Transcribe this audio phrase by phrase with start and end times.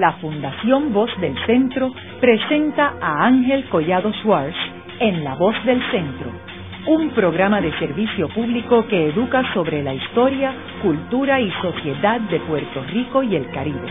[0.00, 4.56] la Fundación Voz del Centro presenta a Ángel Collado Schwartz
[5.00, 6.30] en La Voz del Centro,
[6.86, 12.84] un programa de servicio público que educa sobre la historia, cultura y sociedad de Puerto
[12.84, 13.88] Rico y el Caribe.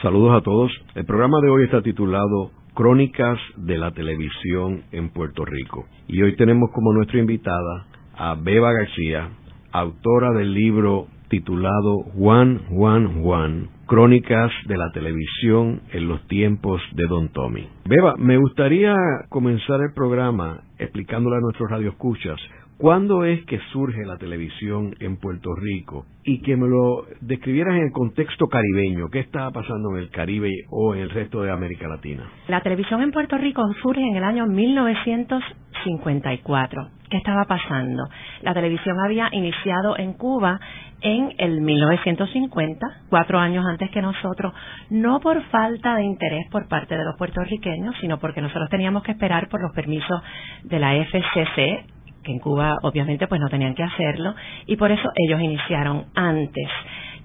[0.00, 0.72] Saludos a todos.
[0.94, 5.86] El programa de hoy está titulado Crónicas de la Televisión en Puerto Rico.
[6.06, 9.28] Y hoy tenemos como nuestra invitada a Beba García,
[9.72, 17.06] autora del libro titulado Juan, Juan, Juan, Crónicas de la Televisión en los tiempos de
[17.06, 17.66] Don Tommy.
[17.86, 18.94] Beba, me gustaría
[19.30, 22.38] comenzar el programa explicándole a nuestros radioescuchas
[22.80, 26.06] ¿Cuándo es que surge la televisión en Puerto Rico?
[26.24, 29.10] Y que me lo describieras en el contexto caribeño.
[29.12, 32.26] ¿Qué estaba pasando en el Caribe o en el resto de América Latina?
[32.48, 36.88] La televisión en Puerto Rico surge en el año 1954.
[37.10, 38.04] ¿Qué estaba pasando?
[38.40, 40.58] La televisión había iniciado en Cuba
[41.02, 44.52] en el 1950, cuatro años antes que nosotros,
[44.90, 49.12] no por falta de interés por parte de los puertorriqueños, sino porque nosotros teníamos que
[49.12, 50.22] esperar por los permisos
[50.64, 51.86] de la FCC,
[52.22, 54.34] que en Cuba obviamente pues no tenían que hacerlo
[54.66, 56.68] y por eso ellos iniciaron antes.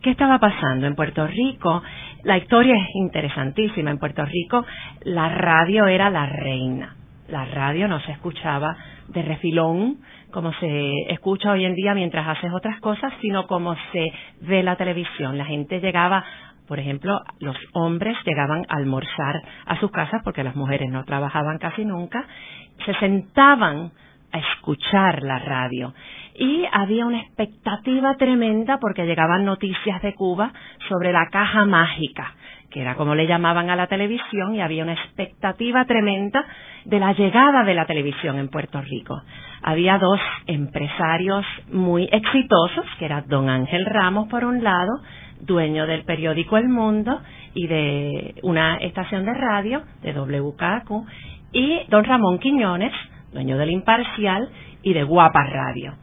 [0.01, 1.81] ¿Qué estaba pasando en Puerto Rico?
[2.23, 3.91] La historia es interesantísima.
[3.91, 4.65] En Puerto Rico
[5.03, 6.95] la radio era la reina.
[7.27, 8.77] La radio no se escuchaba
[9.07, 9.97] de refilón
[10.35, 14.11] como se escucha hoy en día mientras haces otras cosas, sino como se
[14.41, 15.37] ve la televisión.
[15.37, 16.25] La gente llegaba
[16.67, 21.59] por ejemplo, los hombres llegaban a almorzar a sus casas porque las mujeres no trabajaban
[21.59, 22.25] casi nunca,
[22.85, 23.91] se sentaban
[24.31, 25.93] a escuchar la radio.
[26.33, 30.51] Y había una expectativa tremenda porque llegaban noticias de Cuba
[30.89, 32.33] sobre la caja mágica,
[32.75, 36.45] que era como le llamaban a la televisión, y había una expectativa tremenda
[36.83, 39.21] de la llegada de la televisión en Puerto Rico.
[39.63, 44.91] Había dos empresarios muy exitosos, que era don Ángel Ramos por un lado,
[45.39, 47.21] dueño del periódico El Mundo
[47.53, 51.07] y de una estación de radio, de WKQ,
[51.53, 52.91] y don Ramón Quiñones,
[53.31, 54.49] dueño del Imparcial
[54.83, 55.93] y de Guapa Radio.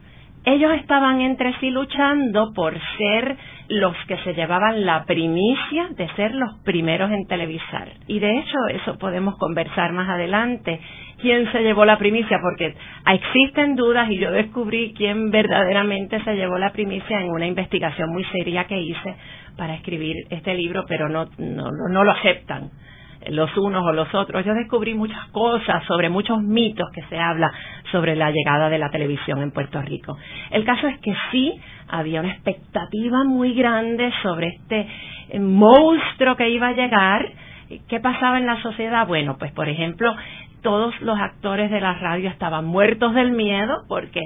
[0.44, 3.36] Ellos estaban entre sí luchando por ser
[3.68, 7.88] los que se llevaban la primicia de ser los primeros en televisar.
[8.08, 10.80] Y de hecho, eso podemos conversar más adelante.
[11.20, 12.38] ¿Quién se llevó la primicia?
[12.42, 12.74] Porque
[13.06, 18.24] existen dudas y yo descubrí quién verdaderamente se llevó la primicia en una investigación muy
[18.24, 19.14] seria que hice
[19.56, 22.70] para escribir este libro, pero no, no, no lo aceptan
[23.28, 24.44] los unos o los otros.
[24.44, 27.50] Yo descubrí muchas cosas sobre muchos mitos que se habla
[27.90, 30.16] sobre la llegada de la televisión en Puerto Rico.
[30.50, 34.86] El caso es que sí había una expectativa muy grande sobre este
[35.30, 37.28] eh, monstruo que iba a llegar.
[37.88, 39.06] ¿Qué pasaba en la sociedad?
[39.06, 40.14] Bueno, pues por ejemplo,
[40.62, 44.20] todos los actores de la radio estaban muertos del miedo porque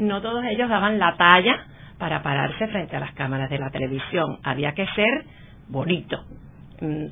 [0.00, 1.66] no todos ellos daban la talla
[1.98, 4.38] para pararse frente a las cámaras de la televisión.
[4.42, 5.24] Había que ser
[5.68, 6.22] bonito,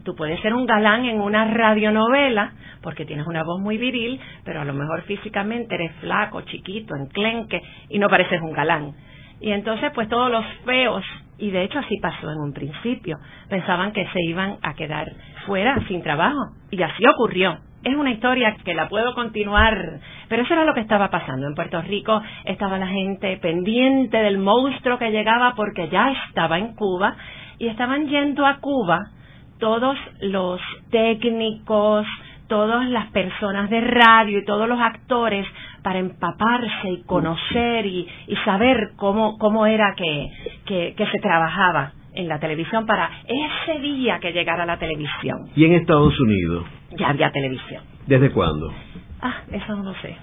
[0.05, 2.53] tú puedes ser un galán en una radionovela
[2.83, 7.63] porque tienes una voz muy viril, pero a lo mejor físicamente eres flaco, chiquito, enclenque
[7.89, 8.93] y no pareces un galán.
[9.41, 11.05] Y entonces pues todos los feos,
[11.39, 15.07] y de hecho así pasó en un principio, pensaban que se iban a quedar
[15.47, 17.59] fuera sin trabajo y así ocurrió.
[17.83, 21.47] Es una historia que la puedo continuar, pero eso era lo que estaba pasando.
[21.47, 26.75] En Puerto Rico estaba la gente pendiente del monstruo que llegaba porque ya estaba en
[26.75, 27.15] Cuba
[27.59, 29.11] y estaban yendo a Cuba
[29.59, 30.61] todos los
[30.91, 32.07] técnicos,
[32.49, 35.47] todas las personas de radio y todos los actores
[35.83, 38.09] para empaparse y conocer y,
[38.45, 40.29] saber cómo, cómo era que,
[40.67, 45.51] que, se trabajaba en la televisión para ese día que llegara la televisión.
[45.57, 46.65] ¿Y en Estados Unidos?
[46.99, 47.83] Ya había televisión.
[48.07, 48.73] ¿Desde cuándo?
[49.21, 50.17] Ah, eso no lo sé.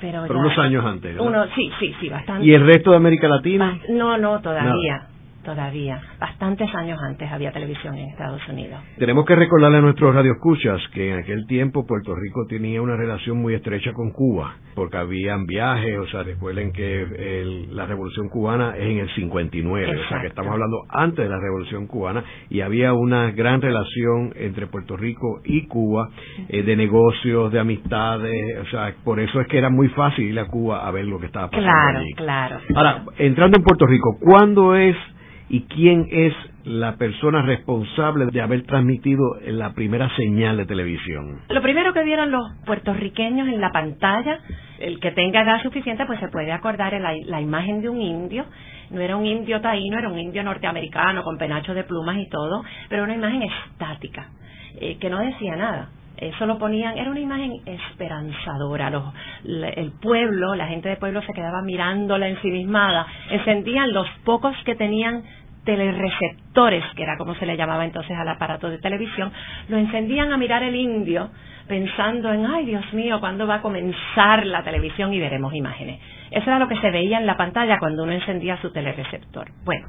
[0.00, 1.18] Pero, unos años antes.
[1.18, 2.44] Uno, sí, sí, sí, bastante.
[2.44, 3.78] ¿Y el resto de América Latina?
[3.88, 5.08] No, no, todavía
[5.44, 6.00] todavía.
[6.18, 8.80] Bastantes años antes había televisión en Estados Unidos.
[8.98, 13.40] Tenemos que recordarle a nuestros radioescuchas que en aquel tiempo Puerto Rico tenía una relación
[13.40, 18.84] muy estrecha con Cuba, porque habían viajes, o sea, recuerden que la Revolución Cubana es
[18.84, 22.92] en el 59, o sea, que estamos hablando antes de la Revolución Cubana, y había
[22.92, 26.08] una gran relación entre Puerto Rico y Cuba,
[26.48, 30.38] eh, de negocios, de amistades, o sea, por eso es que era muy fácil ir
[30.38, 32.12] a Cuba a ver lo que estaba pasando claro, allí.
[32.14, 34.96] Claro, Ahora, entrando en Puerto Rico, ¿cuándo es
[35.48, 36.32] y quién es
[36.64, 41.40] la persona responsable de haber transmitido la primera señal de televisión?
[41.48, 44.40] Lo primero que vieron los puertorriqueños en la pantalla,
[44.78, 48.46] el que tenga edad suficiente, pues se puede acordar la, la imagen de un indio.
[48.90, 52.62] No era un indio taíno, era un indio norteamericano con penacho de plumas y todo,
[52.88, 54.28] pero una imagen estática,
[54.80, 58.90] eh, que no decía nada eso lo ponían, era una imagen esperanzadora.
[58.90, 59.04] Los,
[59.44, 63.06] el pueblo, la gente del pueblo se quedaba mirándola ensimismada.
[63.30, 65.24] Encendían los pocos que tenían
[65.64, 69.32] telereceptores, que era como se le llamaba entonces al aparato de televisión,
[69.68, 71.30] lo encendían a mirar el indio
[71.66, 76.00] pensando en, ay Dios mío, ¿cuándo va a comenzar la televisión y veremos imágenes?
[76.30, 79.48] Eso era lo que se veía en la pantalla cuando uno encendía su telereceptor.
[79.64, 79.86] Bueno,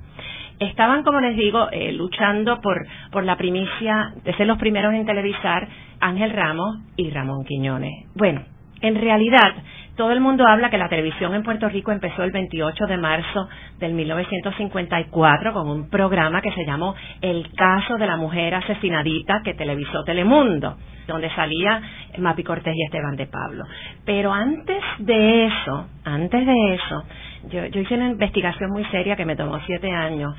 [0.59, 5.05] estaban, como les digo, eh, luchando por, por la primicia de ser los primeros en
[5.05, 5.67] televisar
[5.99, 8.07] Ángel Ramos y Ramón Quiñones.
[8.15, 8.43] Bueno,
[8.81, 9.55] en realidad,
[9.95, 13.47] todo el mundo habla que la televisión en Puerto Rico empezó el 28 de marzo
[13.79, 19.53] del 1954 con un programa que se llamó El caso de la mujer asesinadita que
[19.53, 20.77] televisó Telemundo,
[21.07, 21.81] donde salía
[22.17, 23.63] Mapi Cortés y Esteban de Pablo.
[24.05, 27.03] Pero antes de eso, antes de eso,
[27.49, 30.35] yo, yo hice una investigación muy seria que me tomó siete años.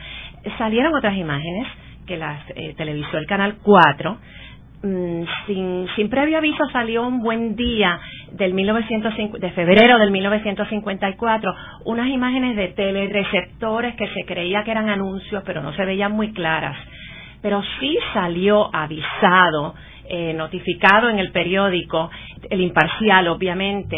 [0.59, 1.67] Salieron otras imágenes
[2.07, 4.46] que las eh, televisó el Canal 4 Mm,
[4.83, 7.99] sin, sin previo aviso salió un buen día
[8.33, 15.43] del de febrero del 1954 unas imágenes de telereceptores que se creía que eran anuncios
[15.45, 16.77] pero no se veían muy claras.
[17.43, 19.75] Pero sí salió avisado
[20.09, 22.11] eh, notificado en el periódico
[22.51, 23.97] el imparcial obviamente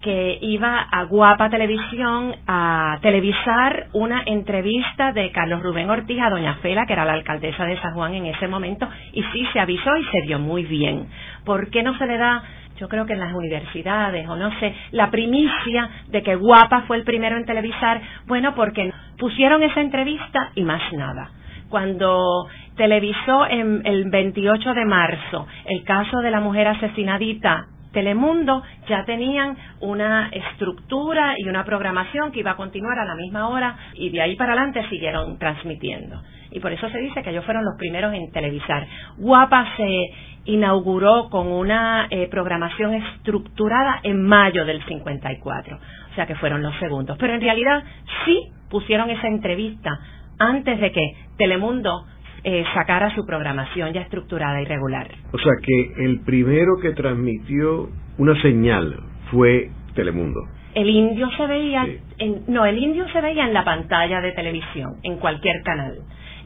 [0.00, 6.54] que iba a Guapa Televisión a televisar una entrevista de Carlos Rubén Ortiz a Doña
[6.56, 9.96] Fela, que era la alcaldesa de San Juan en ese momento, y sí se avisó
[9.96, 11.06] y se dio muy bien.
[11.44, 12.42] ¿Por qué no se le da,
[12.78, 16.96] yo creo que en las universidades, o no sé, la primicia de que Guapa fue
[16.96, 18.00] el primero en televisar?
[18.26, 21.30] Bueno, porque pusieron esa entrevista y más nada.
[21.68, 29.04] Cuando televisó en el 28 de marzo el caso de la mujer asesinadita Telemundo ya
[29.04, 34.10] tenían una estructura y una programación que iba a continuar a la misma hora y
[34.10, 36.22] de ahí para adelante siguieron transmitiendo.
[36.52, 38.86] Y por eso se dice que ellos fueron los primeros en televisar.
[39.18, 40.10] Guapa se
[40.44, 46.74] inauguró con una eh, programación estructurada en mayo del 54, o sea que fueron los
[46.78, 47.16] segundos.
[47.18, 47.84] Pero en realidad
[48.24, 49.98] sí pusieron esa entrevista
[50.38, 52.06] antes de que Telemundo
[52.44, 55.08] eh, sacara su programación ya estructurada y regular.
[55.32, 57.88] O sea que el primero que transmitió
[58.18, 58.96] una señal
[59.30, 60.40] fue Telemundo.
[60.74, 61.86] El indio se veía,
[62.18, 65.98] en, no, el indio se veía en la pantalla de televisión, en cualquier canal.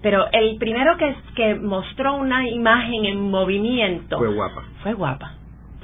[0.03, 4.63] Pero el primero que, que mostró una imagen en movimiento fue guapa.
[4.83, 5.35] Fue guapa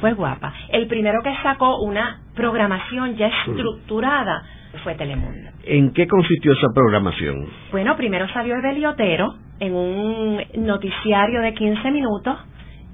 [0.00, 0.52] fue guapa.
[0.70, 3.50] El primero que sacó una programación ya mm.
[3.50, 4.42] estructurada
[4.82, 5.50] fue Telemundo.
[5.64, 7.46] ¿En qué consistió esa programación?
[7.70, 8.56] Bueno, primero salió
[8.88, 12.36] Otero en un noticiario de 15 minutos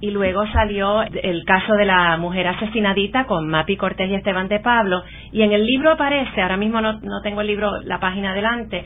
[0.01, 4.61] y luego salió el caso de la mujer asesinadita con Mapi Cortés y Esteban de
[4.61, 5.03] Pablo
[5.33, 8.85] y en el libro aparece, ahora mismo no, no tengo el libro, la página adelante,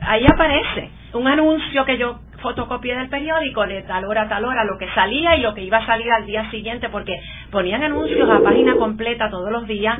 [0.00, 4.64] ahí aparece un anuncio que yo fotocopié del periódico de tal hora a tal hora,
[4.64, 7.18] lo que salía y lo que iba a salir al día siguiente, porque
[7.50, 9.98] ponían anuncios a página completa todos los días.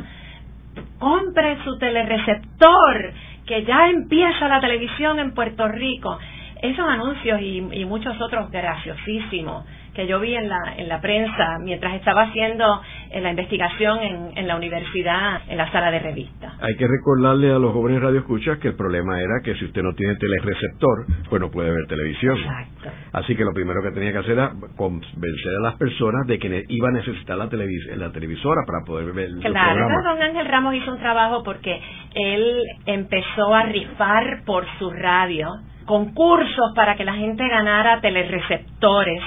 [0.98, 3.12] Compre su telereceptor,
[3.46, 6.18] que ya empieza la televisión en Puerto Rico.
[6.62, 9.64] Esos anuncios y, y muchos otros graciosísimos
[9.96, 14.38] que yo vi en la, en la prensa mientras estaba haciendo eh, la investigación en,
[14.38, 16.54] en, la universidad, en la sala de revista.
[16.60, 19.94] Hay que recordarle a los jóvenes radioescuchas que el problema era que si usted no
[19.94, 22.36] tiene telereceptor, pues no puede ver televisión.
[22.36, 22.90] Exacto.
[23.12, 26.64] Así que lo primero que tenía que hacer era convencer a las personas de que
[26.68, 30.92] iba a necesitar la, la televisora para poder ver el Claro, don Ángel Ramos hizo
[30.92, 31.80] un trabajo porque
[32.14, 35.48] él empezó a rifar por su radio
[35.86, 39.22] concursos para que la gente ganara telereceptores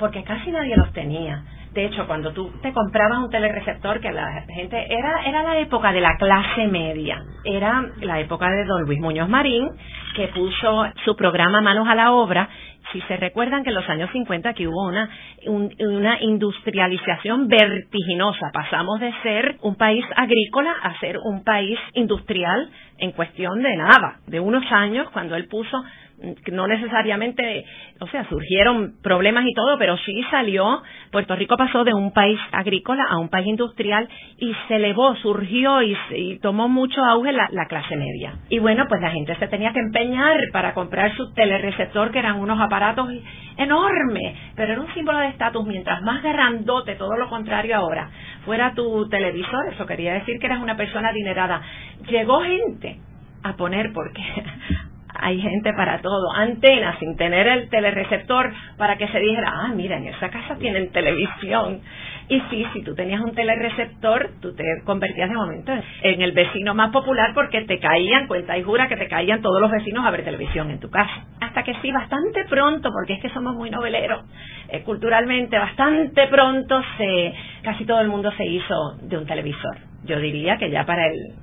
[0.00, 1.44] porque casi nadie los tenía.
[1.74, 5.92] De hecho, cuando tú te comprabas un telereceptor, que la gente era era la época
[5.92, 9.68] de la clase media, era la época de don Luis Muñoz Marín,
[10.16, 12.48] que puso su programa Manos a la Obra.
[12.92, 15.08] Si se recuerdan que en los años 50 que hubo una,
[15.78, 23.12] una industrialización vertiginosa, pasamos de ser un país agrícola a ser un país industrial en
[23.12, 25.82] cuestión de nada, de unos años, cuando él puso
[26.52, 27.64] no necesariamente,
[28.00, 32.38] o sea, surgieron problemas y todo, pero sí salió, Puerto Rico pasó de un país
[32.52, 34.08] agrícola a un país industrial
[34.38, 35.96] y se elevó, surgió y,
[36.42, 38.34] tomó mucho auge la, la, clase media.
[38.48, 42.38] Y bueno, pues la gente se tenía que empeñar para comprar su telereceptor, que eran
[42.38, 43.10] unos aparatos
[43.56, 48.08] enormes, pero era un símbolo de estatus, mientras más grandote, todo lo contrario ahora,
[48.44, 51.60] fuera tu televisor, eso quería decir que eras una persona adinerada.
[52.08, 53.00] Llegó gente
[53.42, 54.22] a poner, porque
[55.14, 59.96] hay gente para todo, antenas sin tener el telereceptor para que se dijera, ah, mira,
[59.96, 61.80] en esa casa tienen televisión.
[62.30, 65.72] Y sí, si tú tenías un telereceptor, tú te convertías de momento
[66.02, 69.60] en el vecino más popular porque te caían, cuenta y jura que te caían todos
[69.60, 71.24] los vecinos a ver televisión en tu casa.
[71.40, 74.24] Hasta que sí, bastante pronto, porque es que somos muy noveleros,
[74.68, 79.78] eh, culturalmente, bastante pronto se, casi todo el mundo se hizo de un televisor.
[80.04, 81.34] Yo diría que ya para el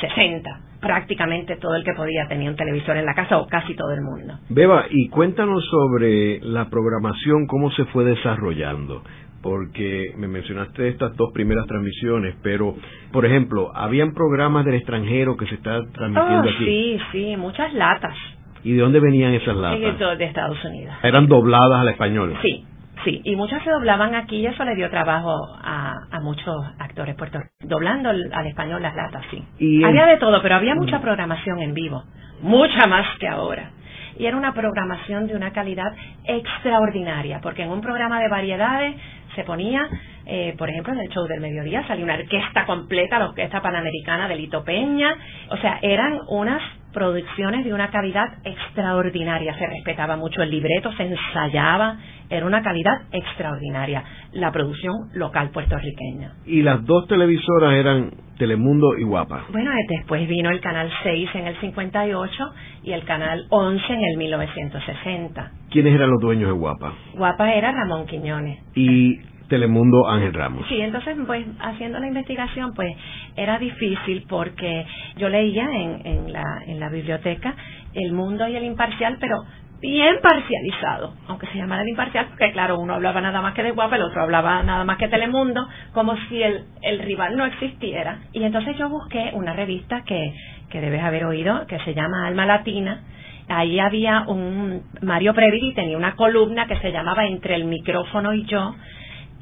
[0.00, 0.60] 60.
[0.80, 4.00] Prácticamente todo el que podía tenía un televisor en la casa o casi todo el
[4.00, 4.34] mundo.
[4.48, 9.04] Beba, y cuéntanos sobre la programación, cómo se fue desarrollando
[9.42, 12.76] porque me mencionaste estas dos primeras transmisiones, pero,
[13.12, 16.64] por ejemplo, ¿habían programas del extranjero que se están transmitiendo oh, aquí?
[16.64, 18.16] Sí, sí, muchas latas.
[18.64, 20.18] ¿Y de dónde venían esas latas?
[20.18, 20.94] De Estados Unidos.
[21.02, 22.36] ¿Eran dobladas al español?
[22.42, 22.64] Sí,
[23.04, 27.16] sí, y muchas se doblaban aquí y eso le dio trabajo a, a muchos actores
[27.16, 29.42] puerto doblando al español las latas, sí.
[29.58, 32.04] ¿Y había de todo, pero había mucha programación en vivo,
[32.40, 33.72] mucha más que ahora
[34.18, 35.92] y era una programación de una calidad
[36.24, 38.96] extraordinaria, porque en un programa de variedades
[39.34, 39.88] se ponía,
[40.26, 44.28] eh, por ejemplo, en el show del mediodía salía una orquesta completa, la Orquesta Panamericana
[44.28, 45.16] de Lito Peña,
[45.50, 46.62] o sea, eran unas
[46.92, 51.98] producciones de una calidad extraordinaria, se respetaba mucho el libreto, se ensayaba,
[52.28, 56.34] era una calidad extraordinaria, la producción local puertorriqueña.
[56.46, 59.46] ¿Y las dos televisoras eran Telemundo y Guapa?
[59.50, 62.52] Bueno, después vino el Canal 6 en el 58
[62.84, 65.52] y el Canal 11 en el 1960.
[65.70, 66.94] ¿Quiénes eran los dueños de Guapa?
[67.14, 68.58] Guapa era Ramón Quiñones.
[68.74, 69.20] Y
[69.52, 70.66] Telemundo Ángel Ramos.
[70.66, 72.90] Sí, entonces, pues, haciendo la investigación, pues,
[73.36, 74.86] era difícil porque
[75.18, 77.54] yo leía en, en, la, en la biblioteca
[77.92, 79.44] El Mundo y el Imparcial, pero
[79.82, 83.72] bien parcializado, aunque se llamara el imparcial, porque claro, uno hablaba nada más que de
[83.72, 88.20] Guapa, el otro hablaba nada más que Telemundo, como si el, el rival no existiera.
[88.32, 90.32] Y entonces yo busqué una revista que,
[90.70, 93.02] que debes haber oído, que se llama Alma Latina,
[93.48, 98.44] ahí había un Mario Previdi tenía una columna que se llamaba Entre el micrófono y
[98.46, 98.74] yo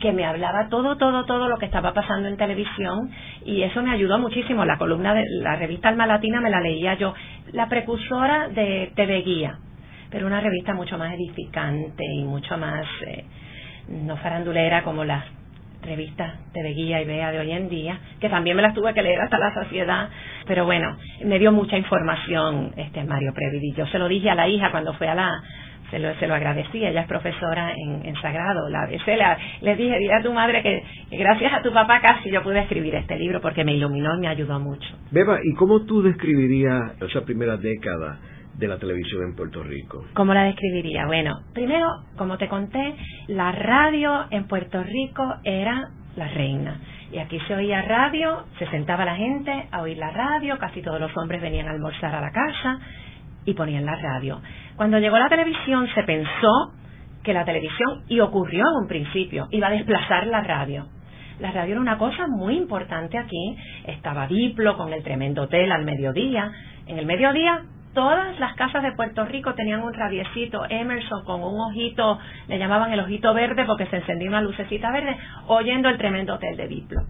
[0.01, 3.11] que me hablaba todo, todo, todo lo que estaba pasando en televisión
[3.45, 4.65] y eso me ayudó muchísimo.
[4.65, 7.15] La columna de la revista Alma Latina me la leía yo,
[7.53, 9.59] la precursora de TV Guía,
[10.11, 13.25] pero una revista mucho más edificante y mucho más eh,
[13.89, 15.25] no farandulera como las
[15.83, 19.03] revistas TV Guía y Bea de hoy en día, que también me las tuve que
[19.03, 20.09] leer hasta la saciedad,
[20.47, 23.73] pero bueno, me dio mucha información este Mario Previdi.
[23.75, 25.43] Yo se lo dije a la hija cuando fue a la
[25.91, 28.87] se lo, se lo agradecí, ella es profesora en, en Sagrado, la
[29.61, 32.95] le dije, dile a tu madre que, gracias a tu papá casi yo pude escribir
[32.95, 34.89] este libro porque me iluminó y me ayudó mucho.
[35.11, 38.19] Beba, ¿y cómo tú describirías esa primera década
[38.57, 40.05] de la televisión en Puerto Rico?
[40.15, 41.07] ¿Cómo la describiría?
[41.07, 42.95] Bueno, primero, como te conté,
[43.29, 46.81] la radio en Puerto Rico era la reina.
[47.13, 51.01] Y aquí se oía radio, se sentaba la gente a oír la radio, casi todos
[51.01, 52.79] los hombres venían a almorzar a la casa
[53.45, 54.41] y ponían la radio.
[54.77, 56.73] Cuando llegó la televisión se pensó
[57.23, 60.87] que la televisión, y ocurrió en un principio, iba a desplazar la radio.
[61.39, 63.57] La radio era una cosa muy importante aquí.
[63.87, 66.53] Estaba Diplo con el tremendo hotel al mediodía.
[66.87, 67.63] En el mediodía
[67.95, 72.19] todas las casas de Puerto Rico tenían un radiecito Emerson con un ojito,
[72.49, 75.17] le llamaban el ojito verde porque se encendía una lucecita verde,
[75.47, 77.01] oyendo el tremendo hotel de Diplo.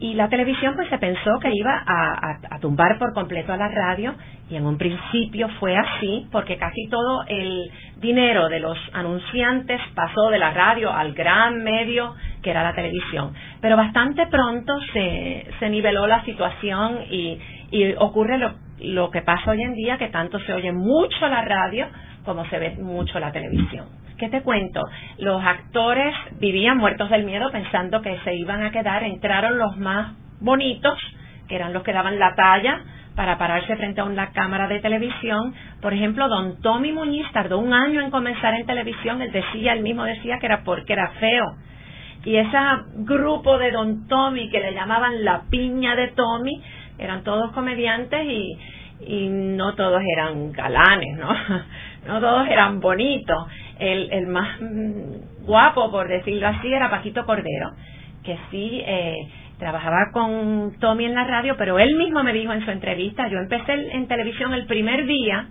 [0.00, 3.68] Y la televisión pues se pensó que iba a, a, tumbar por completo a la
[3.68, 4.14] radio
[4.48, 10.30] y en un principio fue así porque casi todo el dinero de los anunciantes pasó
[10.30, 13.34] de la radio al gran medio que era la televisión.
[13.60, 17.38] Pero bastante pronto se, se niveló la situación y,
[17.72, 18.52] y ocurre lo
[18.82, 21.86] lo que pasa hoy en día, que tanto se oye mucho la radio
[22.24, 23.86] como se ve mucho la televisión.
[24.18, 24.80] ¿Qué te cuento?
[25.18, 30.14] Los actores vivían muertos del miedo pensando que se iban a quedar, entraron los más
[30.40, 30.98] bonitos,
[31.48, 32.80] que eran los que daban la talla
[33.16, 35.54] para pararse frente a una cámara de televisión.
[35.80, 39.82] Por ejemplo, don Tommy Muñiz tardó un año en comenzar en televisión, él decía, él
[39.82, 41.56] mismo decía que era porque era feo.
[42.24, 42.56] Y ese
[42.98, 46.62] grupo de don Tommy que le llamaban la piña de Tommy,
[47.02, 48.58] eran todos comediantes y,
[49.06, 51.28] y no todos eran galanes, ¿no?
[52.06, 53.46] No todos eran bonitos.
[53.78, 54.58] El, el más
[55.46, 57.70] guapo, por decirlo así, era Paquito Cordero,
[58.24, 59.14] que sí eh,
[59.58, 63.38] trabajaba con Tommy en la radio, pero él mismo me dijo en su entrevista, yo
[63.38, 65.46] empecé en televisión el primer día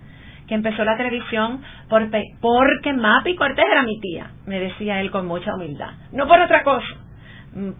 [0.46, 2.10] que empezó la televisión por,
[2.42, 6.62] porque Mapi Cortés era mi tía, me decía él con mucha humildad, no por otra
[6.62, 6.94] cosa,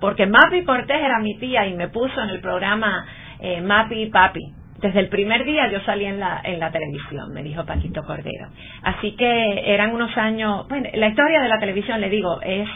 [0.00, 3.04] porque Mapi Cortés era mi tía y me puso en el programa
[3.42, 4.40] eh, Mapi y Papi.
[4.80, 8.48] Desde el primer día yo salí en la, en la televisión, me dijo Paquito Cordero.
[8.82, 12.68] Así que eran unos años, bueno, la historia de la televisión, le digo, es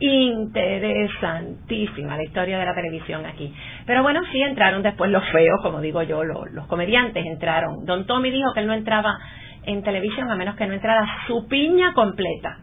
[0.00, 3.54] interesantísima la historia de la televisión aquí.
[3.86, 7.84] Pero bueno, sí entraron después los feos, como digo yo, los, los comediantes entraron.
[7.84, 9.18] Don Tommy dijo que él no entraba
[9.64, 12.58] en televisión a menos que no entrara su piña completa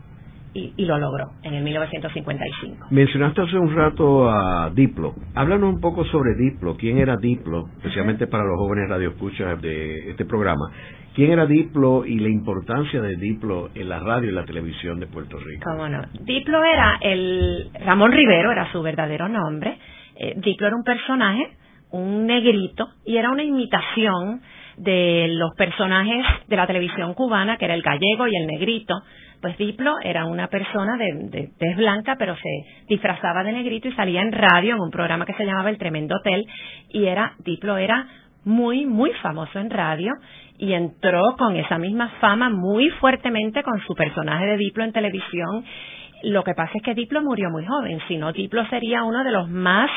[0.58, 2.88] y, lo logró en el 1955.
[2.90, 5.14] Mencionaste hace un rato a Diplo.
[5.36, 6.76] Háblanos un poco sobre Diplo.
[6.76, 7.68] ¿Quién era Diplo?
[7.78, 10.72] Especialmente para los jóvenes radioescuchas de este programa.
[11.14, 15.08] ¿Quién era Diplo y la importancia de Diplo en la radio y la televisión de
[15.08, 15.64] Puerto Rico?
[15.64, 16.02] Cómo no.
[16.22, 17.70] Diplo era el...
[17.86, 19.78] Ramón Rivero era su verdadero nombre.
[20.16, 21.58] Eh, Diplo era un personaje
[21.92, 24.42] un negrito y era una imitación
[24.78, 28.94] de los personajes de la televisión cubana, que era el gallego y el negrito.
[29.42, 33.94] Pues Diplo era una persona de, de tez blanca, pero se disfrazaba de negrito y
[33.94, 36.46] salía en radio en un programa que se llamaba El Tremendo Hotel
[36.90, 38.08] y era Diplo era
[38.46, 40.14] muy muy famoso en radio
[40.58, 45.66] y entró con esa misma fama muy fuertemente con su personaje de Diplo en televisión.
[46.24, 49.32] Lo que pasa es que Diplo murió muy joven, si no Diplo sería uno de
[49.32, 49.90] los más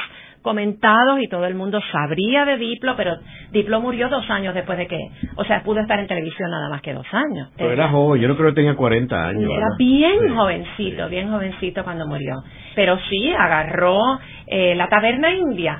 [0.42, 3.16] comentados y todo el mundo sabría de Diplo, pero
[3.52, 4.98] Diplo murió dos años después de que,
[5.36, 7.48] o sea, pudo estar en televisión nada más que dos años.
[7.56, 9.50] Pero era joven, yo no creo que tenía 40 años.
[9.54, 12.42] Era bien jovencito, bien jovencito cuando murió.
[12.74, 15.78] Pero sí, agarró eh, la taberna india,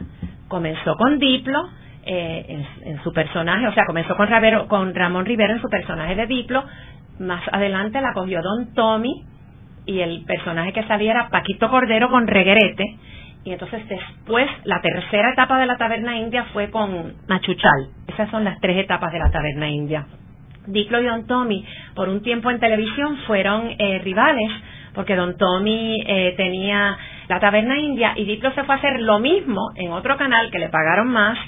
[0.49, 1.69] comenzó con Diplo,
[2.05, 4.29] eh, en, su personaje, o sea, comenzó con,
[4.69, 6.65] con Ramón Rivero en su personaje de Diplo,
[7.19, 9.23] más adelante la cogió Don Tommy
[9.87, 12.85] y el personaje que salía era Paquito Cordero con Reguerete,
[13.45, 17.89] y entonces después la tercera etapa de la taberna india fue con Machuchal.
[18.07, 20.07] Esas son las tres etapas de la taberna india.
[20.67, 24.51] Diplo y Don Tommy por un tiempo en televisión fueron eh, rivales
[24.95, 26.97] porque Don Tommy eh, tenía
[27.29, 30.59] la taberna india y Diplo se fue a hacer lo mismo en otro canal que
[30.59, 31.39] le pagaron más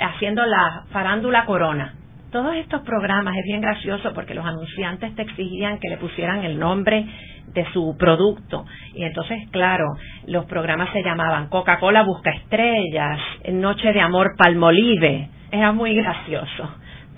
[0.00, 1.94] haciendo la farándula corona.
[2.30, 6.58] Todos estos programas es bien gracioso porque los anunciantes te exigían que le pusieran el
[6.58, 7.06] nombre
[7.54, 8.66] de su producto.
[8.94, 9.86] Y entonces, claro,
[10.26, 13.18] los programas se llamaban Coca-Cola Busca Estrellas,
[13.50, 15.28] Noche de Amor Palmolive.
[15.50, 16.68] Era muy gracioso,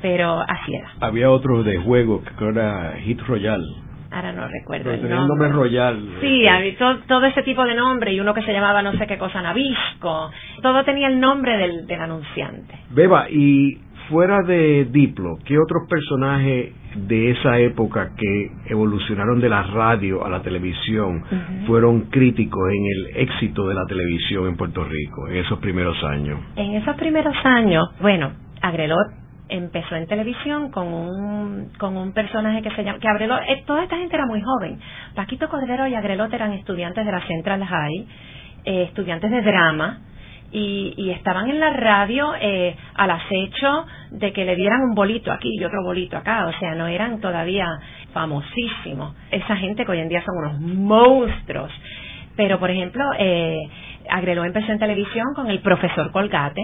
[0.00, 0.90] pero así era.
[1.00, 3.64] Había otro de juego que era Hit Royal.
[4.12, 4.90] Ahora no recuerdo.
[4.90, 5.49] el nombre.
[5.50, 5.97] royal.
[6.21, 6.45] Sí,
[6.79, 9.40] todo, todo, ese tipo de nombre y uno que se llamaba no sé qué cosa
[9.40, 10.33] Nabisco.
[10.62, 12.75] Todo tenía el nombre del, del anunciante.
[12.90, 13.79] Beba, y
[14.11, 20.29] fuera de Diplo, ¿qué otros personajes de esa época que evolucionaron de la radio a
[20.29, 21.23] la televisión
[21.67, 26.40] fueron críticos en el éxito de la televisión en Puerto Rico en esos primeros años?
[26.57, 29.12] En esos primeros años, bueno, Agrelot
[29.49, 33.85] empezó en televisión con un, con un personaje que se llama, que Agrelot, eh, toda
[33.85, 34.79] esta gente era muy joven.
[35.14, 38.07] Paquito Cordero y Agrelot eran estudiantes de la Central High,
[38.64, 40.01] eh, estudiantes de drama,
[40.52, 45.32] y, y estaban en la radio eh, al acecho de que le dieran un bolito
[45.32, 47.66] aquí y otro bolito acá, o sea, no eran todavía
[48.12, 49.14] famosísimos.
[49.30, 51.70] Esa gente que hoy en día son unos monstruos.
[52.36, 53.58] Pero, por ejemplo, eh,
[54.08, 56.62] Agreló empezó en televisión con el profesor Colgate,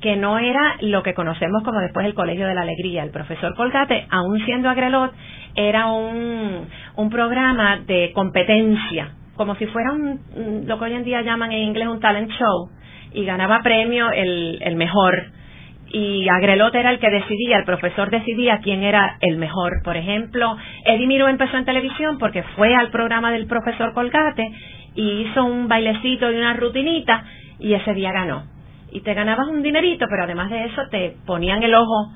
[0.00, 3.04] que no era lo que conocemos como después el Colegio de la Alegría.
[3.04, 5.12] El profesor Colgate, aún siendo Agrelot,
[5.54, 11.22] era un, un programa de competencia, como si fuera un, lo que hoy en día
[11.22, 12.70] llaman en inglés un talent show,
[13.14, 15.26] y ganaba premio el, el mejor.
[15.94, 19.82] Y Agrelot era el que decidía, el profesor decidía quién era el mejor.
[19.84, 24.50] Por ejemplo, Eddie Miro empezó en televisión porque fue al programa del profesor Colgate
[24.94, 27.24] y hizo un bailecito y una rutinita
[27.58, 28.44] y ese día ganó.
[28.90, 32.12] Y te ganabas un dinerito, pero además de eso te ponían el ojo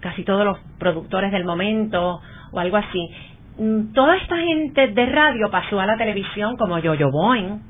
[0.00, 3.08] casi todos los productores del momento o algo así.
[3.58, 7.60] Mm, toda esta gente de radio pasó a la televisión como Yo-Yo Boing.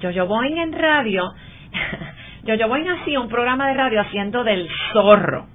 [0.00, 1.24] Yo-Yo Boing en radio
[2.44, 5.46] yo yo voy hacía un programa de radio haciendo del zorro.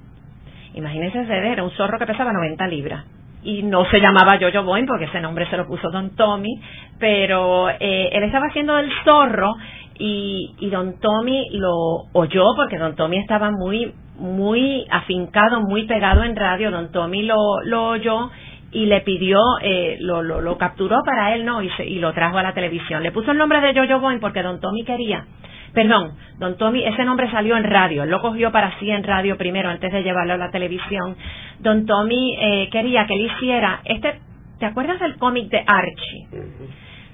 [0.74, 3.06] Imagínense ese era un zorro que pesaba 90 libras.
[3.44, 6.62] Y no se llamaba Jojo Boing porque ese nombre se lo puso Don Tommy,
[6.98, 9.56] pero eh, él estaba haciendo del zorro
[10.00, 16.24] y, y Don Tommy lo oyó porque Don Tommy estaba muy muy afincado, muy pegado
[16.24, 16.72] en radio.
[16.72, 18.30] Don Tommy lo, lo oyó
[18.74, 21.62] y le pidió, eh, lo, lo, lo, capturó para él, ¿no?
[21.62, 23.04] Y, y lo trajo a la televisión.
[23.04, 25.26] Le puso el nombre de Jojo Boing porque Don Tommy quería
[25.74, 29.70] Perdón, don Tommy, ese nombre salió en radio, lo cogió para sí en radio primero
[29.70, 31.16] antes de llevarlo a la televisión.
[31.60, 34.20] Don Tommy eh, quería que él hiciera este,
[34.60, 36.28] ¿te acuerdas del cómic de Archie?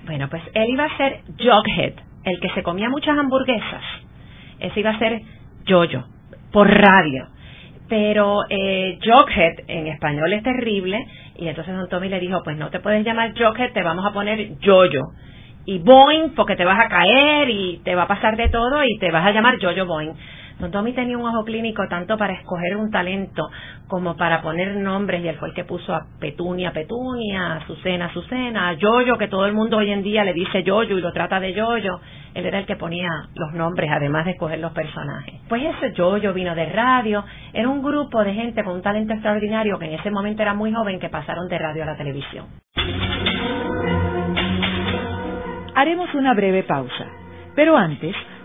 [0.05, 1.93] Bueno, pues él iba a ser Jughead,
[2.25, 3.83] el que se comía muchas hamburguesas.
[4.59, 5.21] Ese iba a ser
[5.65, 6.03] Jojo,
[6.51, 7.27] por radio.
[7.87, 10.99] Pero eh, Jughead en español es terrible
[11.39, 14.11] y entonces Don Tommy le dijo, pues no te puedes llamar Jughead, te vamos a
[14.11, 15.13] poner Jojo
[15.65, 18.97] y Boeing porque te vas a caer y te va a pasar de todo y
[18.99, 20.13] te vas a llamar Jojo Boeing.
[20.59, 23.49] Don Tommy tenía un ojo clínico tanto para escoger un talento
[23.87, 28.69] como para poner nombres y él fue el que puso a Petunia Petunia, Azucena Azucena,
[28.69, 31.39] a Yoyo que todo el mundo hoy en día le dice Yoyo y lo trata
[31.39, 32.01] de Yoyo.
[32.33, 35.35] Él era el que ponía los nombres además de escoger los personajes.
[35.47, 39.79] Pues ese Yoyo vino de radio, era un grupo de gente con un talento extraordinario
[39.79, 42.47] que en ese momento era muy joven que pasaron de radio a la televisión.
[45.73, 47.05] Haremos una breve pausa,
[47.55, 48.13] pero antes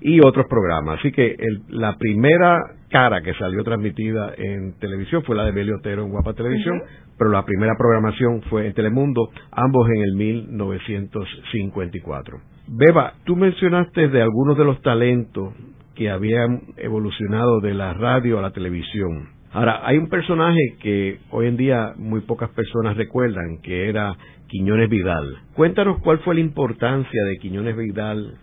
[0.00, 0.98] y otros programas.
[0.98, 1.36] Así que
[1.68, 2.58] la primera
[2.88, 6.82] cara que salió transmitida en televisión fue la de Belio Otero en Guapa Televisión,
[7.18, 12.38] pero la primera programación fue en Telemundo, ambos en el 1954.
[12.68, 15.52] Beba, tú mencionaste de algunos de los talentos
[15.94, 19.33] que habían evolucionado de la radio a la televisión.
[19.54, 24.16] Ahora, hay un personaje que hoy en día muy pocas personas recuerdan, que era
[24.48, 25.36] Quiñones Vidal.
[25.54, 28.34] Cuéntanos cuál fue la importancia de Quiñones Vidal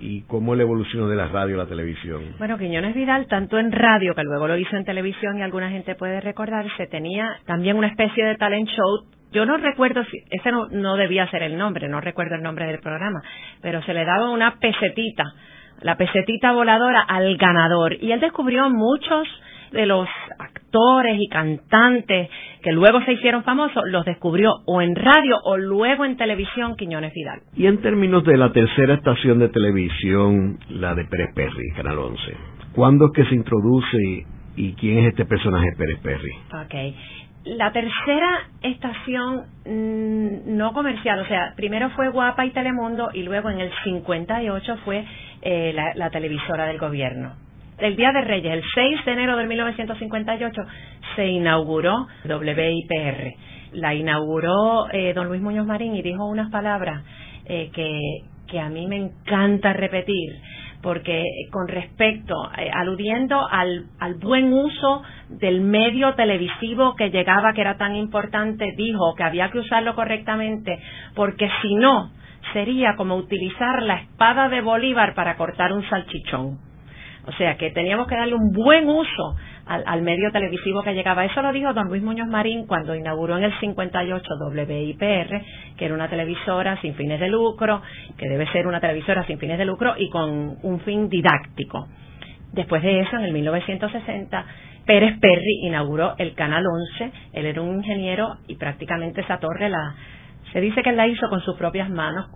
[0.00, 2.34] y cómo la evolucionó de la radio a la televisión.
[2.38, 5.94] Bueno, Quiñones Vidal, tanto en radio, que luego lo hizo en televisión y alguna gente
[5.94, 10.66] puede recordarse, tenía también una especie de talent show yo no recuerdo si ese no,
[10.70, 13.22] no, debía ser el nombre, no recuerdo el nombre del programa,
[13.62, 15.22] pero se le daba una pesetita,
[15.82, 19.28] la pesetita voladora al ganador y él descubrió muchos
[19.72, 22.28] de los actores y cantantes
[22.62, 27.12] que luego se hicieron famosos, los descubrió o en radio o luego en televisión Quiñones
[27.14, 27.40] Vidal.
[27.56, 32.22] Y en términos de la tercera estación de televisión, la de Pérez Perry, Canal 11,
[32.74, 36.32] ¿cuándo es que se introduce y quién es este personaje Pérez Perry?
[36.64, 36.94] Ok.
[37.42, 43.48] La tercera estación mm, no comercial, o sea, primero fue Guapa y Telemundo y luego
[43.48, 45.04] en el 58 fue
[45.40, 47.32] eh, la televisora del gobierno
[47.80, 50.62] el Día de Reyes, el 6 de enero de 1958,
[51.16, 53.34] se inauguró WIPR.
[53.72, 57.04] La inauguró eh, don Luis Muñoz Marín y dijo unas palabras
[57.46, 60.32] eh, que, a mí me encanta repetir,
[60.82, 67.60] porque con respecto, eh, aludiendo al, al buen uso del medio televisivo que llegaba, que
[67.60, 70.80] era tan importante, dijo que había que usarlo correctamente,
[71.14, 72.10] porque si no,
[72.52, 76.69] sería como utilizar la espada de Bolívar para cortar un salchichón.
[77.26, 81.24] O sea que teníamos que darle un buen uso al, medio televisivo que llegaba.
[81.24, 85.42] Eso lo dijo don Luis Muñoz Marín cuando inauguró en el 58 WIPR,
[85.76, 87.82] que era una televisora sin fines de lucro,
[88.16, 91.86] que debe ser una televisora sin fines de lucro y con un fin didáctico.
[92.52, 94.44] Después de eso, en el 1960,
[94.84, 97.12] Pérez Perry inauguró el Canal 11.
[97.34, 99.94] Él era un ingeniero y prácticamente esa torre la,
[100.52, 102.26] se dice que la hizo con sus propias manos,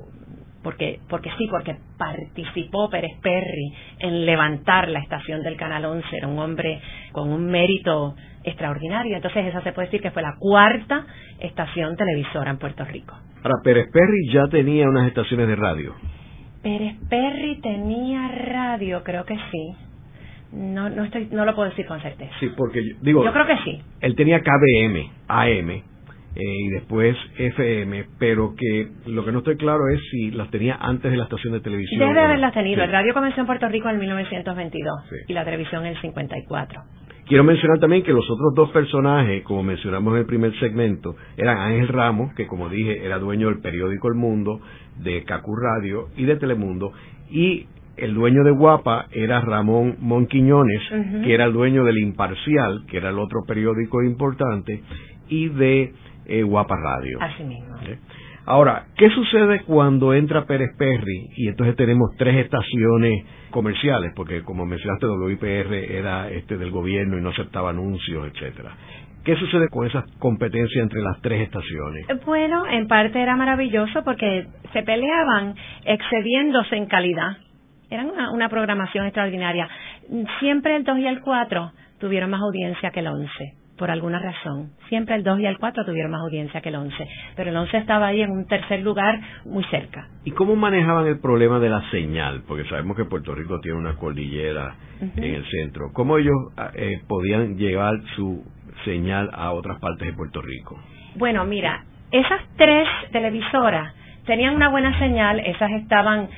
[0.64, 6.26] porque, porque sí, porque participó Pérez Perry en levantar la estación del Canal 11, era
[6.26, 6.80] un hombre
[7.12, 11.06] con un mérito extraordinario, entonces esa se puede decir que fue la cuarta
[11.38, 13.14] estación televisora en Puerto Rico.
[13.44, 15.94] Ahora, Pérez Perry ya tenía unas estaciones de radio.
[16.62, 19.76] Pérez Perry tenía radio, creo que sí.
[20.52, 22.32] No, no estoy, no lo puedo decir con certeza.
[22.40, 23.24] Sí, porque digo.
[23.24, 23.82] Yo creo que sí.
[24.00, 25.82] Él tenía KBM, AM,
[26.36, 30.76] eh, y después FM, pero que lo que no estoy claro es si las tenía
[30.80, 32.00] antes de la estación de televisión.
[32.00, 32.82] Debe haberlas tenido.
[32.82, 34.94] El radio comenzó en Puerto Rico en 1922
[35.28, 36.82] y la televisión en el 54.
[37.26, 41.56] Quiero mencionar también que los otros dos personajes, como mencionamos en el primer segmento, eran
[41.56, 44.60] Ángel Ramos, que como dije era dueño del periódico El Mundo,
[44.98, 46.92] de Cacu Radio y de Telemundo,
[47.30, 47.66] y
[47.96, 50.82] el dueño de Guapa era Ramón Monquiñones,
[51.24, 54.82] que era el dueño del Imparcial, que era el otro periódico importante,
[55.28, 55.94] y de
[56.26, 57.18] eh, Guapa Radio.
[57.20, 57.76] Así mismo.
[58.46, 64.12] Ahora, ¿qué sucede cuando entra Pérez Perry y entonces tenemos tres estaciones comerciales?
[64.14, 68.76] Porque como mencionaste, WIPR era este del gobierno y no aceptaba anuncios, etcétera.
[69.24, 72.06] ¿Qué sucede con esa competencia entre las tres estaciones?
[72.26, 75.54] Bueno, en parte era maravilloso porque se peleaban
[75.86, 77.38] excediéndose en calidad.
[77.88, 79.66] Era una, una programación extraordinaria.
[80.40, 84.70] Siempre el 2 y el 4 tuvieron más audiencia que el 11 por alguna razón.
[84.88, 87.76] Siempre el 2 y el 4 tuvieron más audiencia que el 11, pero el 11
[87.78, 90.08] estaba ahí en un tercer lugar muy cerca.
[90.24, 92.42] ¿Y cómo manejaban el problema de la señal?
[92.46, 95.90] Porque sabemos que Puerto Rico tiene una cordillera en el centro.
[95.92, 96.36] ¿Cómo ellos
[96.74, 98.44] eh, podían llevar su
[98.84, 100.78] señal a otras partes de Puerto Rico?
[101.16, 103.94] Bueno, mira, esas tres televisoras
[104.26, 106.28] tenían una buena señal, esas estaban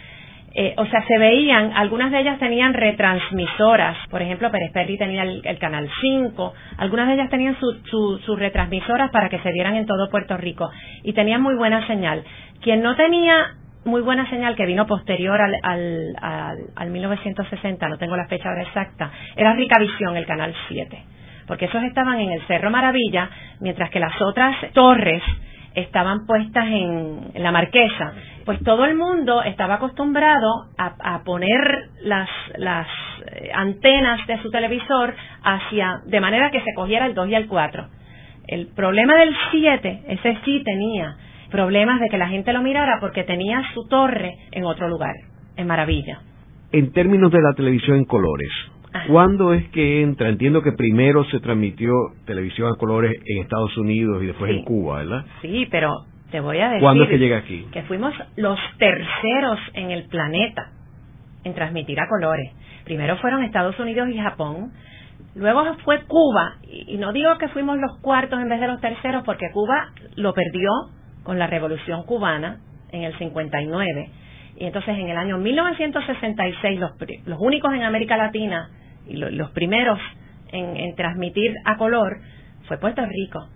[0.58, 5.22] eh, o sea, se veían, algunas de ellas tenían retransmisoras, por ejemplo, Pérez Perry tenía
[5.22, 10.08] el, Canal 5, algunas de ellas tenían sus retransmisoras para que se vieran en todo
[10.08, 10.70] Puerto Rico
[11.02, 12.24] y tenían muy buena señal.
[12.62, 13.48] Quien no tenía
[13.84, 19.10] muy buena señal que vino posterior al, al, al, 1960, no tengo la fecha exacta,
[19.36, 21.04] era Ricavisión, el Canal 7,
[21.46, 23.28] porque esos estaban en el Cerro Maravilla,
[23.60, 25.22] mientras que las otras torres
[25.76, 32.88] estaban puestas en, la marquesa, pues todo el mundo estaba acostumbrado a, poner las, las
[33.26, 37.46] eh, antenas de su televisor hacia, de manera que se cogiera el 2 y el
[37.46, 37.88] 4.
[38.48, 41.16] El problema del 7, ese sí tenía
[41.50, 45.14] problemas de que la gente lo mirara porque tenía su torre en otro lugar,
[45.56, 46.20] en Maravilla.
[46.72, 48.50] En términos de la televisión en colores,
[49.08, 50.28] ¿Cuándo es que entra?
[50.28, 51.92] Entiendo que primero se transmitió
[52.24, 55.24] televisión a colores en Estados Unidos y después en Cuba, ¿verdad?
[55.42, 56.82] Sí, pero te voy a decir.
[56.82, 57.66] ¿Cuándo es que llega aquí?
[57.72, 60.70] Que fuimos los terceros en el planeta
[61.44, 62.52] en transmitir a colores.
[62.84, 64.72] Primero fueron Estados Unidos y Japón.
[65.34, 66.56] Luego fue Cuba.
[66.68, 70.32] Y no digo que fuimos los cuartos en vez de los terceros, porque Cuba lo
[70.32, 70.70] perdió
[71.22, 72.58] con la revolución cubana
[72.90, 74.10] en el 59.
[74.56, 76.92] Y entonces en el año 1966 los,
[77.26, 78.70] los únicos en América Latina
[79.06, 79.98] y los primeros
[80.50, 82.18] en, transmitir a color
[82.66, 83.48] fue Puerto Rico.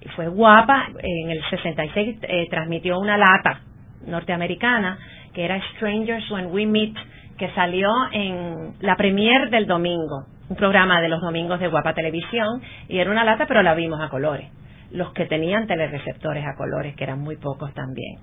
[0.00, 3.60] Y fue guapa, en el 66 eh, transmitió una lata
[4.06, 4.98] norteamericana
[5.32, 6.94] que era Strangers When We Meet,
[7.36, 12.62] que salió en la premier del domingo, un programa de los domingos de Guapa Televisión,
[12.88, 14.48] y era una lata, pero la vimos a colores.
[14.94, 18.20] Los que tenían telereceptores a colores, que eran muy pocos también.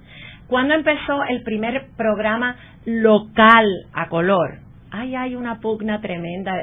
[0.47, 2.55] ¿Cuándo empezó el primer programa
[2.85, 4.71] local a color?
[4.91, 6.53] ay, hay una pugna tremenda.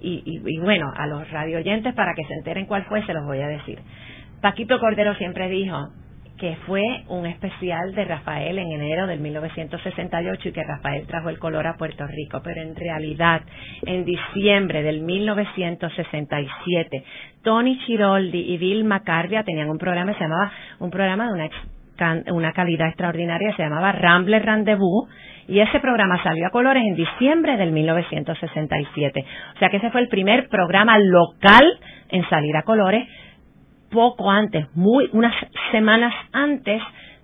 [0.00, 3.40] Y, y, bueno, a los radioyentes, para que se enteren cuál fue, se los voy
[3.40, 3.78] a decir.
[4.40, 5.88] Paquito Cordero siempre dijo
[6.38, 11.38] que fue un especial de Rafael en enero del 1968 y que Rafael trajo el
[11.38, 13.42] color a Puerto Rico, pero en realidad
[13.84, 17.04] en diciembre del 1967
[17.42, 21.50] Tony Chiroldi y Bill Macarbia tenían un programa se llamaba un programa de una
[22.30, 25.08] una calidad extraordinaria, se llamaba Rambler Rendezvous,
[25.48, 29.24] y ese programa salió a colores en diciembre del 1967.
[29.56, 31.66] O sea que ese fue el primer programa local
[32.10, 33.08] en salir a colores
[33.90, 35.34] poco antes, muy unas
[35.72, 36.82] semanas antes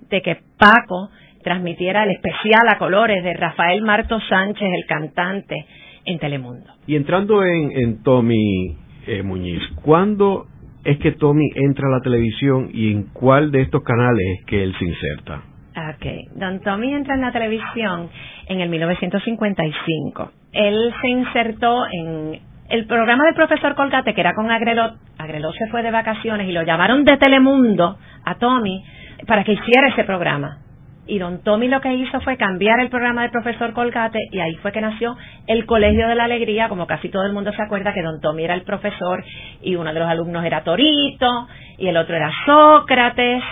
[0.09, 1.11] de que Paco
[1.43, 5.67] transmitiera el especial a colores de Rafael Marto Sánchez, el cantante,
[6.07, 6.67] en Telemundo.
[6.87, 10.47] Y entrando en, Tommy eh, Muñiz, ¿cuándo
[10.85, 14.63] es que Tommy entra a la televisión y en cuál de estos canales es que
[14.63, 15.43] él se inserta?
[15.77, 18.09] Ok, Don Tommy entra en la televisión
[18.49, 20.31] en el 1955.
[20.53, 24.97] Él se insertó en el programa del profesor Colgate, que era con Agrelot.
[25.19, 28.85] Agrelot se fue de vacaciones y lo llamaron de Telemundo a Tommy
[29.27, 30.59] para que hiciera ese programa.
[31.07, 34.55] Y don Tommy lo que hizo fue cambiar el programa del profesor Colgate y ahí
[34.57, 37.93] fue que nació el Colegio de la Alegría, como casi todo el mundo se acuerda
[37.93, 39.23] que don Tommy era el profesor
[39.61, 41.47] y uno de los alumnos era Torito
[41.77, 43.43] y el otro era Sócrates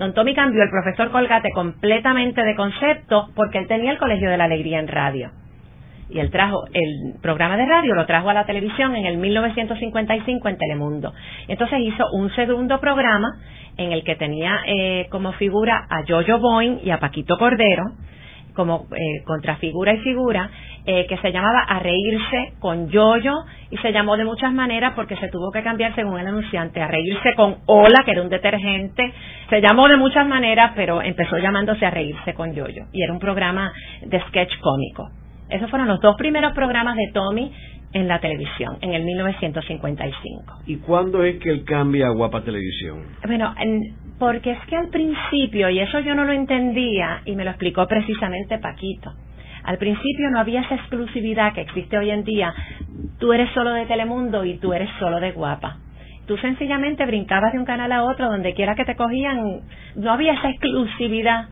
[0.00, 4.38] Don Tommy cambió el profesor Colgate completamente de concepto porque él tenía el Colegio de
[4.38, 5.30] la Alegría en radio.
[6.10, 10.48] Y él trajo el programa de radio, lo trajo a la televisión en el 1955
[10.48, 11.12] en Telemundo.
[11.48, 13.28] Entonces hizo un segundo programa
[13.76, 17.84] en el que tenía eh, como figura a Jojo Boyne y a Paquito Cordero,
[18.54, 20.50] como eh, contrafigura y figura,
[20.84, 23.32] eh, que se llamaba A Reírse con Yoyo
[23.70, 26.88] y se llamó de muchas maneras porque se tuvo que cambiar según el anunciante, A
[26.88, 29.12] Reírse con Hola, que era un detergente.
[29.48, 33.18] Se llamó de muchas maneras, pero empezó llamándose A Reírse con Yoyo y era un
[33.20, 35.08] programa de sketch cómico.
[35.50, 37.52] Esos fueron los dos primeros programas de Tommy
[37.92, 40.62] en la televisión, en el 1955.
[40.66, 43.02] ¿Y cuándo es que él cambia a Guapa Televisión?
[43.26, 43.54] Bueno,
[44.18, 47.86] porque es que al principio, y eso yo no lo entendía, y me lo explicó
[47.86, 49.12] precisamente Paquito,
[49.64, 52.54] al principio no había esa exclusividad que existe hoy en día,
[53.18, 55.78] tú eres solo de Telemundo y tú eres solo de Guapa.
[56.26, 59.62] Tú sencillamente brincabas de un canal a otro, donde quiera que te cogían,
[59.96, 61.48] no había esa exclusividad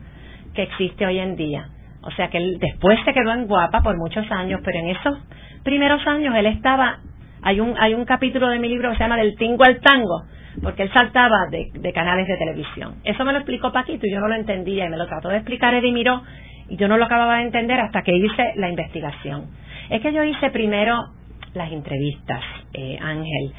[0.53, 1.67] que existe hoy en día.
[2.01, 5.17] O sea que él después se quedó en Guapa por muchos años, pero en esos
[5.63, 6.99] primeros años él estaba,
[7.41, 10.23] hay un, hay un capítulo de mi libro que se llama Del Tingo al Tango,
[10.63, 12.95] porque él saltaba de, canales de televisión.
[13.03, 15.37] Eso me lo explicó Paquito y yo no lo entendía y me lo trató de
[15.37, 16.23] explicar Eddie Miró
[16.69, 19.47] y yo no lo acababa de entender hasta que hice la investigación.
[19.89, 21.09] Es que yo hice primero
[21.53, 22.41] las entrevistas,
[22.73, 23.53] eh, Ángel.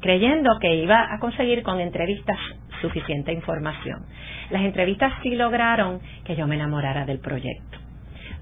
[0.00, 2.38] Creyendo que iba a conseguir con entrevistas
[2.80, 4.04] suficiente información.
[4.50, 7.78] Las entrevistas sí lograron que yo me enamorara del proyecto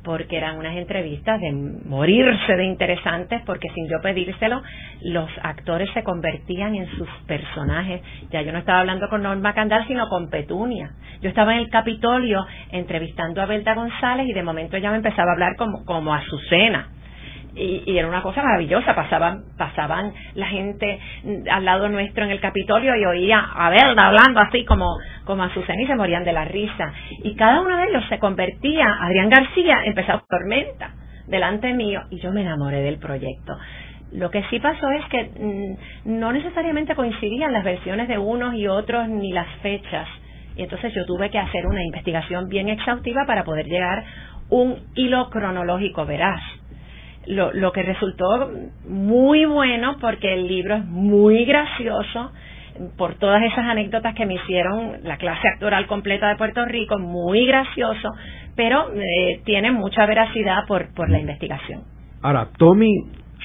[0.05, 4.63] porque eran unas entrevistas de morirse de interesantes, porque sin yo pedírselo,
[5.01, 8.03] los actores se convertían en sus personajes.
[8.31, 10.91] Ya yo no estaba hablando con Norma Candal, sino con Petunia.
[11.23, 15.31] Yo estaba en el Capitolio entrevistando a Belda González y de momento ella me empezaba
[15.31, 16.91] a hablar como, como Azucena
[17.57, 20.99] y, era una cosa maravillosa, pasaban, pasaban la gente
[21.51, 25.53] al lado nuestro en el Capitolio y oía a Belda hablando así como, como a
[25.53, 26.93] Susana y se morían de la risa.
[27.23, 30.91] Y cada uno de ellos se convertía, Adrián García empezó tormenta
[31.27, 33.57] delante mío y yo me enamoré del proyecto.
[34.13, 38.69] Lo que sí pasó es que mm, no necesariamente coincidían las versiones de unos y
[38.69, 40.09] otros ni las fechas.
[40.57, 44.05] Y entonces yo tuve que hacer una investigación bien exhaustiva para poder llegar
[44.51, 46.41] un hilo cronológico veraz
[47.27, 48.51] lo, lo que resultó
[48.89, 52.33] muy bueno porque el libro es muy gracioso
[52.97, 57.47] por todas esas anécdotas que me hicieron la clase actoral completa de Puerto Rico, muy
[57.47, 58.11] gracioso,
[58.57, 61.83] pero eh, tiene mucha veracidad por, por la investigación.
[62.23, 62.93] Ahora, Tommy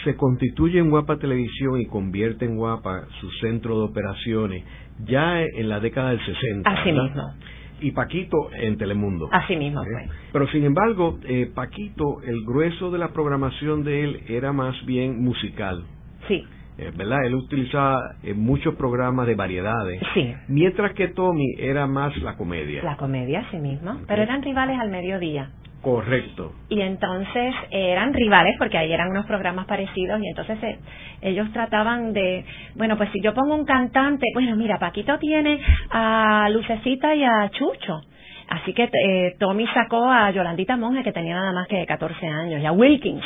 [0.03, 4.63] se constituye en Guapa Televisión y convierte en Guapa su centro de operaciones
[5.05, 6.69] ya en la década del 60.
[6.69, 7.33] Así mismo
[7.81, 9.29] y Paquito en Telemundo.
[9.31, 10.09] Así mismo ¿Eh?
[10.31, 15.23] Pero sin embargo, eh, Paquito, el grueso de la programación de él era más bien
[15.23, 15.83] musical.
[16.27, 16.45] Sí.
[16.77, 17.25] Eh, ¿Verdad?
[17.25, 20.01] Él utilizaba muchos programas de variedades.
[20.13, 20.33] Sí.
[20.47, 22.83] Mientras que Tommy era más la comedia.
[22.83, 23.99] La comedia, sí mismo.
[24.07, 25.51] Pero eran rivales al mediodía.
[25.81, 26.51] Correcto.
[26.67, 30.79] Y entonces eran rivales porque ahí eran unos programas parecidos y entonces eh,
[31.21, 32.43] ellos trataban de,
[32.75, 37.49] bueno, pues si yo pongo un cantante, bueno, mira, Paquito tiene a Lucecita y a
[37.51, 38.01] Chucho.
[38.49, 42.61] Así que eh, Tommy sacó a Yolandita Monge, que tenía nada más que 14 años,
[42.61, 43.23] y a Wilkins,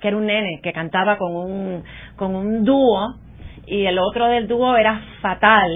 [0.00, 1.82] que era un nene que cantaba con un,
[2.14, 3.14] con un dúo,
[3.66, 5.70] y el otro del dúo era fatal,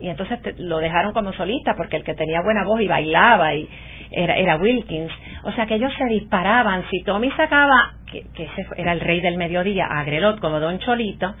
[0.00, 3.68] y entonces lo dejaron como solista porque el que tenía buena voz y bailaba y
[4.10, 5.12] era, era Wilkins.
[5.44, 6.84] O sea que ellos se disparaban.
[6.90, 11.34] Si Tommy sacaba, que, ese era el rey del mediodía, a Grelot como Don Cholito,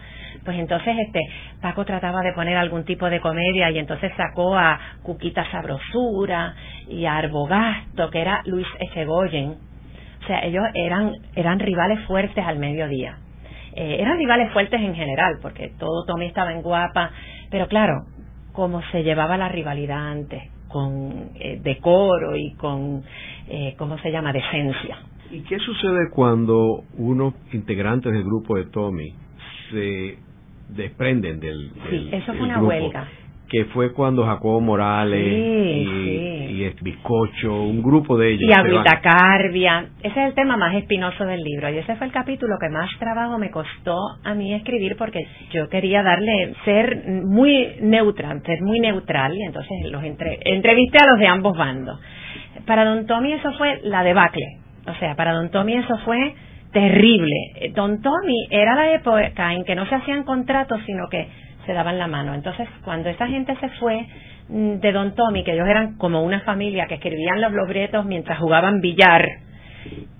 [0.44, 1.20] pues entonces este
[1.60, 6.54] Paco trataba de poner algún tipo de comedia y entonces sacó a Cuquita Sabrosura
[6.88, 9.56] y a Arbogasto, que era Luis Echegoyen.
[10.22, 13.18] O sea, ellos eran, eran rivales fuertes al mediodía.
[13.74, 17.10] Eh, eran rivales fuertes en general, porque todo Tommy estaba en guapa,
[17.50, 18.06] pero claro,
[18.52, 23.02] como se llevaba la rivalidad antes, con eh, decoro y con,
[23.48, 24.98] eh, ¿cómo se llama?, decencia.
[25.30, 29.12] ¿Y qué sucede cuando unos integrantes del grupo de Tommy
[29.70, 30.18] se
[30.70, 33.08] desprenden del, sí, eso fue una huelga
[33.48, 38.48] que fue cuando Jacobo Morales y, y Bizcocho, un grupo de ellos.
[38.48, 39.86] Y Agüita Carbia.
[40.02, 41.70] Ese es el tema más espinoso del libro.
[41.70, 45.68] Y ese fue el capítulo que más trabajo me costó a mí escribir porque yo
[45.68, 49.34] quería darle, ser muy neutral, ser muy neutral.
[49.36, 51.98] Y entonces los entre, entrevisté a los de ambos bandos.
[52.66, 54.58] Para Don Tommy eso fue la debacle.
[54.86, 56.34] O sea, para Don Tommy eso fue
[56.72, 57.72] terrible.
[57.74, 61.28] Don Tommy era la época en que no se hacían contratos, sino que
[61.68, 62.32] se daban la mano.
[62.32, 64.06] Entonces, cuando esa gente se fue
[64.48, 68.38] mm, de Don Tommy, que ellos eran como una familia que escribían los libretos mientras
[68.38, 69.28] jugaban billar,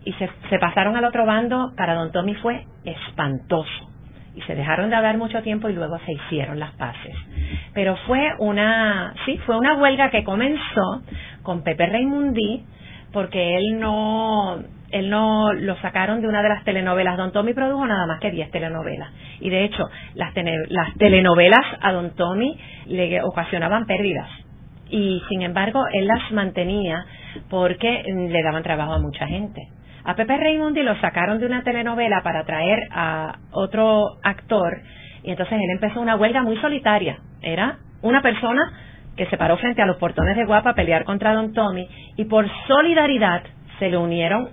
[0.05, 3.91] y se, se pasaron al otro bando, para Don Tommy fue espantoso.
[4.35, 7.17] Y se dejaron de hablar mucho tiempo y luego se hicieron las paces.
[7.73, 11.03] Pero fue una, sí, fue una huelga que comenzó
[11.43, 12.63] con Pepe Raimundi,
[13.11, 14.59] porque él no,
[14.91, 17.17] él no lo sacaron de una de las telenovelas.
[17.17, 19.11] Don Tommy produjo nada más que 10 telenovelas.
[19.41, 20.33] Y de hecho, las,
[20.69, 24.29] las telenovelas a Don Tommy le ocasionaban pérdidas.
[24.91, 27.05] Y sin embargo, él las mantenía
[27.51, 29.61] porque le daban trabajo a mucha gente.
[30.05, 34.81] A Pepe Raimundi lo sacaron de una telenovela para traer a otro actor
[35.23, 37.19] y entonces él empezó una huelga muy solitaria.
[37.43, 38.63] Era una persona
[39.17, 42.25] que se paró frente a los portones de Guapa a pelear contra Don Tommy y
[42.25, 43.43] por solidaridad
[43.79, 44.49] se le unieron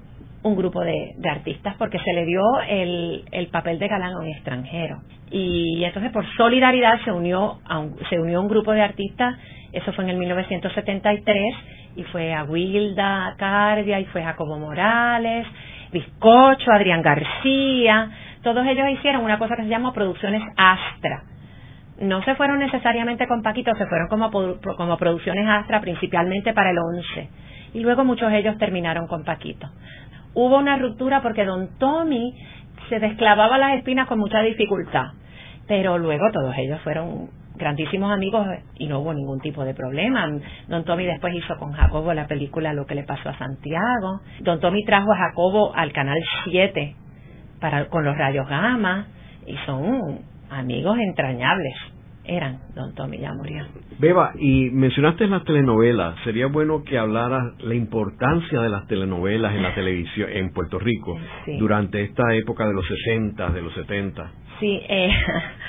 [0.45, 4.27] un grupo de, artistas porque se le dio el, el, papel de galán a un
[4.27, 5.01] extranjero.
[5.31, 9.39] Y entonces por solidaridad se unió, a un, se unió un grupo de artistas,
[9.73, 11.55] eso fue en el 1973,
[11.95, 15.47] y fue a Wilda Cardia, y fue Jacobo Morales,
[15.91, 18.11] Bizcocho, Adrián García,
[18.43, 21.23] todos ellos hicieron una cosa que se llama Producciones Astra.
[21.99, 24.29] No se fueron necesariamente con Paquito, se fueron como,
[24.77, 27.29] como producciones Astra principalmente para el 11
[27.73, 29.69] y luego muchos de ellos terminaron con Paquito
[30.35, 32.33] hubo una ruptura porque don Tommy
[32.89, 35.07] se desclavaba las espinas con mucha dificultad,
[35.67, 38.45] pero luego todos ellos fueron grandísimos amigos
[38.77, 40.29] y no hubo ningún tipo de problema.
[40.67, 44.19] Don Tommy después hizo con Jacobo la película Lo que le pasó a Santiago.
[44.41, 46.95] Don Tommy trajo a Jacobo al canal 7
[47.59, 49.07] para con los rayos gamma
[49.47, 50.19] y son
[50.49, 51.73] amigos entrañables
[52.27, 53.65] eran don Tommy ya murió.
[53.99, 56.15] Beba, y mencionaste las telenovelas.
[56.23, 61.17] Sería bueno que hablaras la importancia de las telenovelas en la televisión en Puerto Rico
[61.59, 64.31] durante esta época de los 60, de los 70.
[64.59, 65.09] Sí, eh,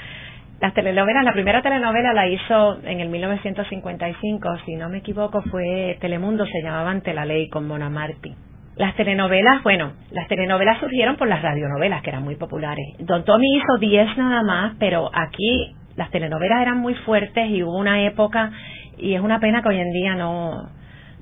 [0.61, 5.97] las telenovelas, la primera telenovela la hizo en el 1955, si no me equivoco, fue
[6.01, 8.35] Telemundo, se llamaba Ante la Ley con Mona Martí.
[8.77, 12.85] Las telenovelas, bueno, las telenovelas surgieron por las radionovelas, que eran muy populares.
[12.99, 17.77] Don Tommy hizo 10 nada más, pero aquí las telenovelas eran muy fuertes y hubo
[17.77, 18.51] una época,
[18.99, 20.69] y es una pena que hoy en día no,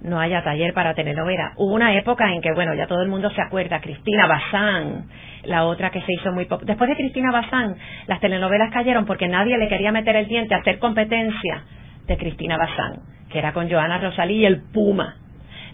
[0.03, 1.53] no haya taller para telenovela.
[1.57, 5.07] Hubo una época en que, bueno, ya todo el mundo se acuerda, Cristina Bazán,
[5.45, 6.63] la otra que se hizo muy pop.
[6.65, 10.59] Después de Cristina Bazán, las telenovelas cayeron porque nadie le quería meter el diente a
[10.59, 11.65] hacer competencia
[12.07, 13.01] de Cristina Bazán,
[13.31, 15.17] que era con Joana Rosalí y el Puma.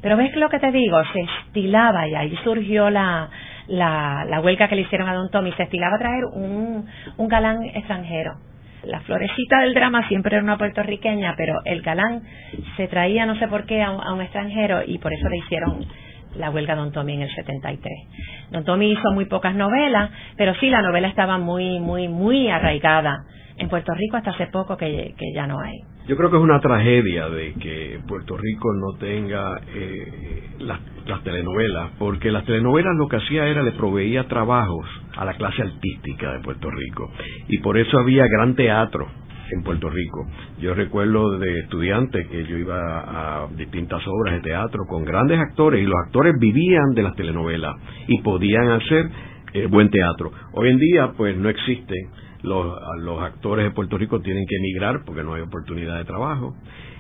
[0.03, 3.29] Pero ves lo que te digo, se estilaba y ahí surgió la,
[3.67, 6.87] la, la huelga que le hicieron a Don Tommy, se estilaba traer un,
[7.17, 8.50] un galán extranjero
[8.85, 12.23] la florecita del drama siempre era una puertorriqueña, pero el galán
[12.77, 15.85] se traía no sé por qué a un, extranjero y por eso le hicieron
[16.37, 17.93] la huelga Don Tommy en el 73.
[18.51, 23.25] Don Tommy hizo muy pocas novelas, pero sí la novela estaba muy, muy, muy arraigada
[23.57, 25.81] en Puerto Rico hasta hace poco que, ya no hay.
[26.09, 31.23] Yo creo que es una tragedia de que Puerto Rico no tenga eh, las, las,
[31.23, 34.87] telenovelas, porque las telenovelas lo que hacía era le proveía trabajos
[35.17, 37.13] a la clase artística de Puerto Rico
[37.49, 39.07] y por eso había gran teatro
[39.53, 40.27] en Puerto Rico.
[40.61, 45.83] Yo recuerdo de estudiante que yo iba a distintas obras de teatro con grandes actores
[45.83, 47.77] y los actores vivían de las telenovelas
[48.09, 49.11] y podían hacer
[49.53, 50.31] eh, buen teatro.
[50.53, 52.09] Hoy en día pues no existen
[52.43, 56.55] los, los actores de Puerto Rico tienen que emigrar porque no hay oportunidad de trabajo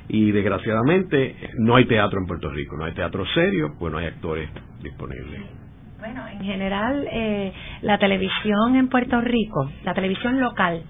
[0.08, 4.06] y desgraciadamente no hay teatro en Puerto Rico, no hay teatro serio, pues no hay
[4.06, 4.50] actores
[4.82, 5.40] disponibles.
[6.00, 10.82] Bueno, en general eh, la televisión en Puerto Rico, la televisión local,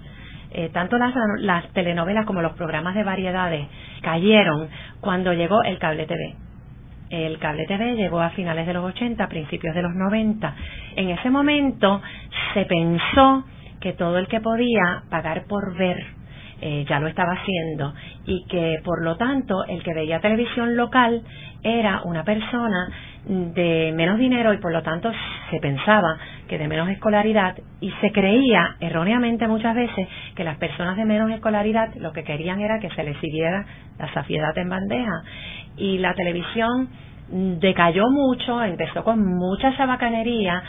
[0.51, 3.67] eh, tanto las, las telenovelas como los programas de variedades
[4.01, 4.69] cayeron
[5.01, 6.35] cuando llegó el cable TV.
[7.09, 10.55] El cable TV llegó a finales de los 80, principios de los 90.
[10.95, 12.01] En ese momento
[12.53, 13.43] se pensó
[13.81, 15.97] que todo el que podía pagar por ver
[16.61, 17.93] eh, ya lo estaba haciendo
[18.25, 21.23] y que por lo tanto el que veía televisión local
[21.63, 22.87] era una persona
[23.25, 25.11] de menos dinero y por lo tanto
[25.49, 26.17] se pensaba
[26.47, 31.31] que de menos escolaridad y se creía erróneamente muchas veces que las personas de menos
[31.31, 33.65] escolaridad lo que querían era que se les sirviera
[33.97, 35.23] la saciedad en bandeja.
[35.77, 36.89] Y la televisión
[37.59, 40.61] decayó mucho, empezó con mucha chabacanería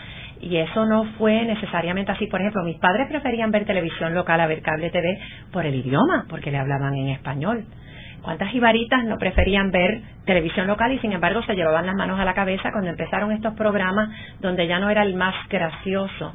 [0.43, 2.26] y eso no fue necesariamente así.
[2.26, 5.18] Por ejemplo, mis padres preferían ver televisión local a ver cable TV
[5.53, 7.64] por el idioma, porque le hablaban en español.
[8.22, 12.24] ¿Cuántas jibaritas no preferían ver televisión local y sin embargo se llevaban las manos a
[12.24, 16.34] la cabeza cuando empezaron estos programas donde ya no era el más gracioso,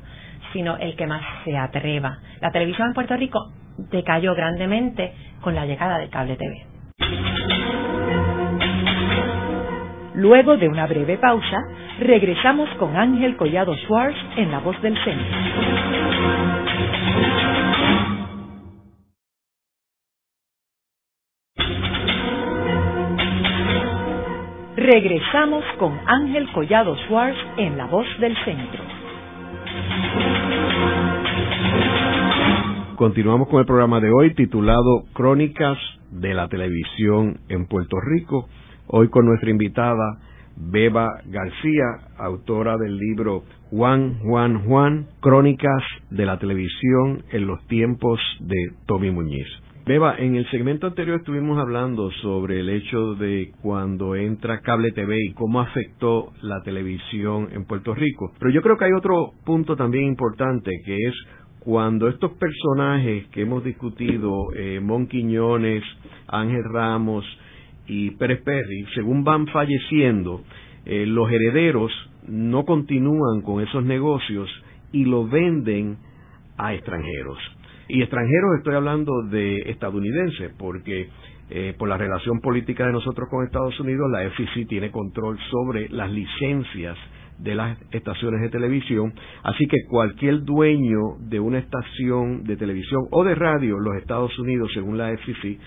[0.53, 2.19] sino el que más se atreva?
[2.41, 6.76] La televisión en Puerto Rico decayó grandemente con la llegada del cable TV.
[10.17, 11.63] Luego de una breve pausa,
[11.99, 15.37] regresamos con Ángel Collado Schwartz en La Voz del Centro.
[24.75, 28.83] Regresamos con Ángel Collado Schwartz en La Voz del Centro.
[32.95, 35.77] Continuamos con el programa de hoy titulado Crónicas
[36.09, 38.49] de la Televisión en Puerto Rico
[38.89, 40.17] Hoy con nuestra invitada
[40.55, 41.83] Beba García,
[42.17, 49.11] autora del libro Juan, Juan, Juan, Crónicas de la Televisión en los tiempos de Tommy
[49.11, 49.45] Muñiz.
[49.85, 55.17] Beba, en el segmento anterior estuvimos hablando sobre el hecho de cuando entra cable TV
[55.21, 58.31] y cómo afectó la televisión en Puerto Rico.
[58.39, 61.13] Pero yo creo que hay otro punto también importante que es
[61.59, 65.83] cuando estos personajes que hemos discutido, eh, Mon Quiñones,
[66.27, 67.25] Ángel Ramos,
[67.87, 70.43] y Pérez Perry, según van falleciendo,
[70.85, 71.91] eh, los herederos
[72.27, 74.49] no continúan con esos negocios
[74.91, 75.97] y lo venden
[76.57, 77.37] a extranjeros.
[77.87, 81.09] Y extranjeros estoy hablando de estadounidenses, porque
[81.49, 85.87] eh, por la relación política de nosotros con Estados Unidos, la FCC tiene control sobre
[85.89, 86.97] las licencias
[87.39, 89.13] de las estaciones de televisión,
[89.43, 94.37] así que cualquier dueño de una estación de televisión o de radio en los Estados
[94.39, 95.59] Unidos, según la FCC,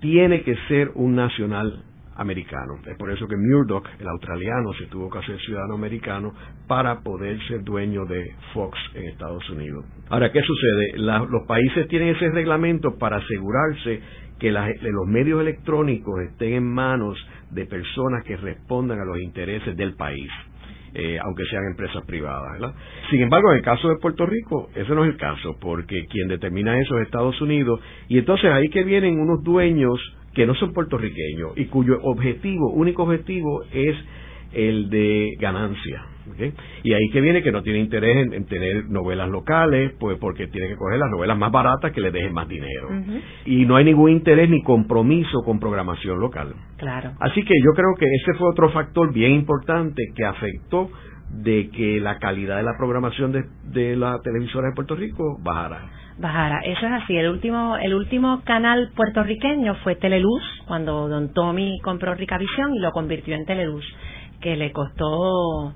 [0.00, 1.84] tiene que ser un nacional
[2.18, 2.74] americano.
[2.84, 6.34] Es por eso que Murdoch, el australiano, se tuvo que hacer ciudadano americano
[6.66, 9.84] para poder ser dueño de Fox en Estados Unidos.
[10.10, 10.98] Ahora, ¿qué sucede?
[10.98, 14.00] los países tienen ese reglamento para asegurarse
[14.38, 17.16] que los medios electrónicos estén en manos
[17.50, 20.28] de personas que respondan a los intereses del país.
[20.98, 22.74] Eh, aunque sean empresas privadas.
[23.08, 26.26] Sin embargo, en el caso de Puerto Rico, ese no es el caso, porque quien
[26.26, 30.00] determina eso es Estados Unidos, y entonces ahí que vienen unos dueños
[30.34, 33.96] que no son puertorriqueños y cuyo objetivo, único objetivo es
[34.52, 36.04] el de ganancia.
[36.82, 40.68] Y ahí que viene que no tiene interés en, tener novelas locales, pues porque tiene
[40.68, 42.88] que coger las novelas más baratas que le dejen más dinero.
[43.44, 46.54] Y no hay ningún interés ni compromiso con programación local.
[46.76, 47.12] Claro.
[47.20, 50.90] Así que yo creo que ese fue otro factor bien importante que afectó
[51.30, 55.90] de que la calidad de la programación de, de la televisora de Puerto Rico bajara.
[56.18, 57.16] Bajara, eso es así.
[57.16, 62.90] El último, el último canal puertorriqueño fue Teleluz, cuando Don Tommy compró Ricavisión y lo
[62.90, 63.84] convirtió en Teleluz,
[64.40, 65.74] que le costó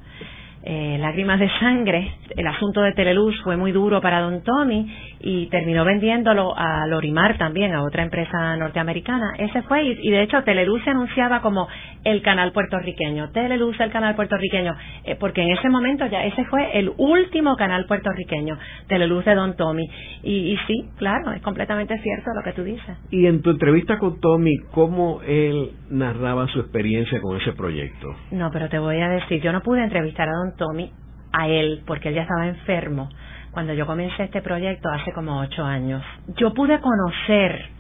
[0.64, 2.12] eh, lágrimas de sangre.
[2.36, 4.86] El asunto de Teleluz fue muy duro para Don Tommy
[5.20, 9.34] y terminó vendiéndolo a Lorimar también, a otra empresa norteamericana.
[9.38, 11.68] Ese fue, y, de hecho Teleluz se anunciaba como
[12.04, 16.78] el canal puertorriqueño, Teleluz el canal puertorriqueño, eh, porque en ese momento ya ese fue
[16.78, 18.56] el último canal puertorriqueño,
[18.88, 19.88] Teleluz de Don Tommy.
[20.22, 22.96] Y, y sí, claro, es completamente cierto lo que tú dices.
[23.10, 28.14] Y en tu entrevista con Tommy, ¿cómo él narraba su experiencia con ese proyecto?
[28.30, 30.90] No, pero te voy a decir, yo no pude entrevistar a Don Tommy,
[31.32, 33.08] a él, porque él ya estaba enfermo
[33.52, 36.02] cuando yo comencé este proyecto hace como ocho años.
[36.36, 37.70] Yo pude conocer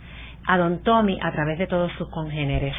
[0.46, 2.74] a don Tommy a través de todos sus congéneres,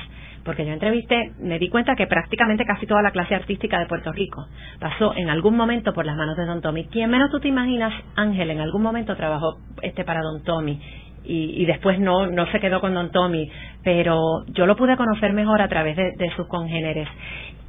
[0.46, 4.12] porque yo entrevisté, me di cuenta que prácticamente casi toda la clase artística de Puerto
[4.12, 4.46] Rico
[4.80, 6.86] pasó en algún momento por las manos de don Tommy.
[6.88, 10.80] Quien menos tú te imaginas, Ángel, en algún momento trabajó este para don Tommy.
[11.26, 13.50] Y, después no, no se quedó con don Tommy,
[13.82, 17.08] pero yo lo pude conocer mejor a través de, sus congéneres.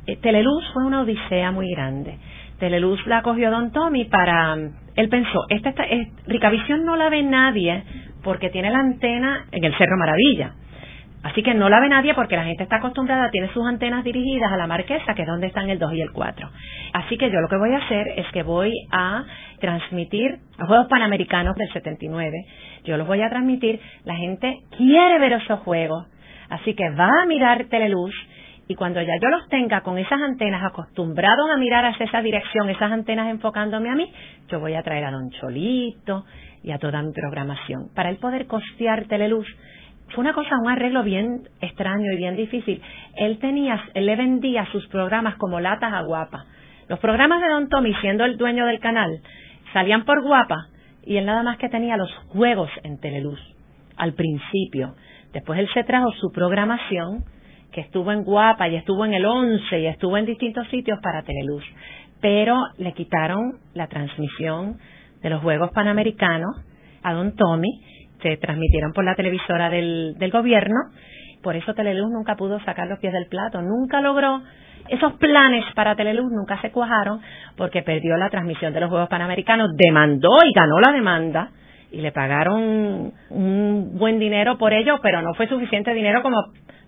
[0.06, 2.18] Eh, Teleluz fue una odisea muy grande.
[2.58, 4.56] Teleluz la cogió Don Tommy para...
[4.96, 5.84] Él pensó, esta, esta,
[6.26, 7.82] Ricavisión no la ve nadie
[8.22, 10.54] porque tiene la antena en el Cerro Maravilla.
[11.24, 14.52] Así que no la ve nadie porque la gente está acostumbrada, tiene sus antenas dirigidas
[14.52, 16.50] a la marquesa, que es donde están el 2 y el 4.
[16.92, 19.24] Así que yo lo que voy a hacer es que voy a
[19.58, 22.30] transmitir los Juegos Panamericanos del 79.
[22.84, 23.80] Yo los voy a transmitir.
[24.04, 26.06] La gente quiere ver esos juegos.
[26.50, 28.14] Así que va a mirar Teleluz
[28.66, 32.70] y cuando ya yo los tenga con esas antenas acostumbrados a mirar hacia esa dirección,
[32.70, 34.10] esas antenas enfocándome a mí,
[34.48, 36.24] yo voy a traer a Don Cholito
[36.62, 37.90] y a toda mi programación.
[37.94, 39.46] Para él poder costear Teleluz,
[40.14, 42.80] fue una cosa, un arreglo bien extraño y bien difícil.
[43.16, 46.46] Él tenía, él le vendía sus programas como latas a guapa.
[46.88, 49.20] Los programas de Don Tommy, siendo el dueño del canal,
[49.72, 50.68] salían por guapa
[51.04, 53.40] y él nada más que tenía los juegos en Teleluz
[53.96, 54.94] al principio.
[55.32, 57.24] Después él se trajo su programación
[57.74, 61.22] que estuvo en Guapa y estuvo en el 11 y estuvo en distintos sitios para
[61.22, 61.64] Teleluz,
[62.20, 64.78] pero le quitaron la transmisión
[65.20, 66.64] de los Juegos Panamericanos
[67.02, 67.82] a Don Tommy,
[68.22, 70.76] se transmitieron por la televisora del, del gobierno,
[71.42, 74.40] por eso Teleluz nunca pudo sacar los pies del plato, nunca logró
[74.88, 77.20] esos planes para Teleluz nunca se cuajaron
[77.56, 81.50] porque perdió la transmisión de los Juegos Panamericanos, demandó y ganó la demanda
[81.90, 86.36] y le pagaron un buen dinero por ello, pero no fue suficiente dinero como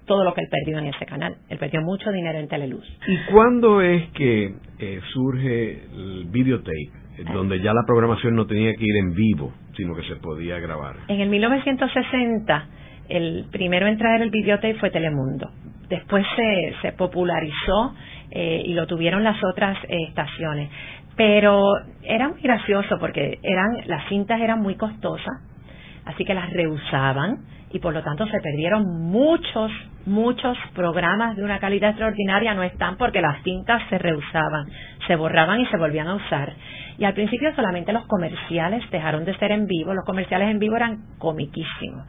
[0.07, 1.37] todo lo que él perdió en ese canal.
[1.49, 2.87] Él perdió mucho dinero en Teleluz.
[3.07, 6.91] ¿Y cuándo es que eh, surge el videotape,
[7.33, 10.97] donde ya la programación no tenía que ir en vivo, sino que se podía grabar?
[11.09, 12.69] En el 1960,
[13.09, 15.51] el primero en traer el videotape fue Telemundo.
[15.89, 17.95] Después se, se popularizó
[18.31, 20.71] eh, y lo tuvieron las otras eh, estaciones.
[21.17, 21.63] Pero
[22.03, 25.41] era muy gracioso porque eran las cintas eran muy costosas,
[26.07, 27.39] así que las rehusaban
[27.73, 29.71] y por lo tanto se perdieron muchos,
[30.07, 34.67] muchos programas de una calidad extraordinaria, no están porque las cintas se rehusaban,
[35.07, 36.55] se borraban y se volvían a usar.
[36.99, 40.77] Y al principio solamente los comerciales dejaron de ser en vivo, los comerciales en vivo
[40.77, 42.07] eran comiquísimos.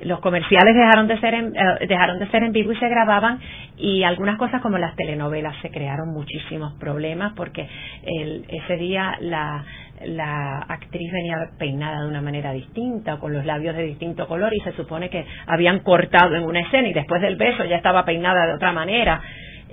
[0.00, 3.40] Los comerciales dejaron de ser en, eh, dejaron de ser en vivo y se grababan.
[3.76, 7.68] Y algunas cosas como las telenovelas se crearon muchísimos problemas porque
[8.04, 9.64] el, ese día la
[10.06, 14.60] la actriz venía peinada de una manera distinta con los labios de distinto color y
[14.60, 18.46] se supone que habían cortado en una escena y después del beso ya estaba peinada
[18.46, 19.20] de otra manera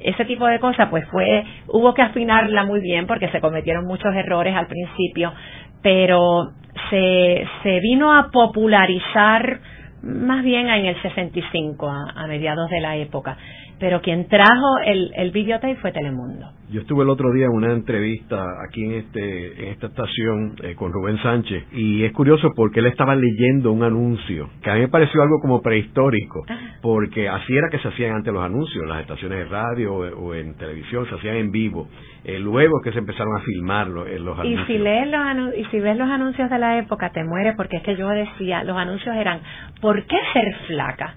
[0.01, 4.13] ese tipo de cosas pues fue hubo que afinarla muy bien porque se cometieron muchos
[4.13, 5.33] errores al principio
[5.81, 6.51] pero
[6.89, 9.59] se se vino a popularizar
[10.05, 13.37] más bien en el 65, a, a mediados de la época.
[13.79, 16.51] Pero quien trajo el, el videotape fue Telemundo.
[16.71, 20.73] Yo estuve el otro día en una entrevista aquí en este en esta estación eh,
[20.73, 24.79] con Rubén Sánchez y es curioso porque él estaba leyendo un anuncio que a mí
[24.79, 26.43] me pareció algo como prehistórico
[26.81, 30.33] porque así era que se hacían antes los anuncios en las estaciones de radio o,
[30.33, 31.87] en televisión se hacían en vivo
[32.23, 35.65] eh, luego que se empezaron a filmarlo en los anuncios y si lees los y
[35.65, 38.75] si ves los anuncios de la época te mueres porque es que yo decía los
[38.75, 39.39] anuncios eran
[39.81, 41.15] ¿por qué ser flaca?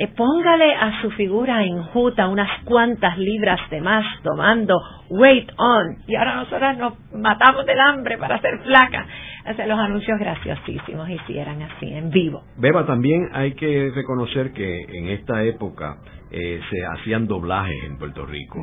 [0.00, 4.80] Eh, póngale a su figura enjuta unas cuantas libras de más tomando
[5.10, 9.06] weight on y ahora nosotras nos matamos del hambre para ser flacas.
[9.46, 12.42] O los anuncios graciosísimos y si eran así, en vivo.
[12.58, 15.98] Beba, también hay que reconocer que en esta época
[16.32, 18.60] eh, se hacían doblajes en Puerto Rico.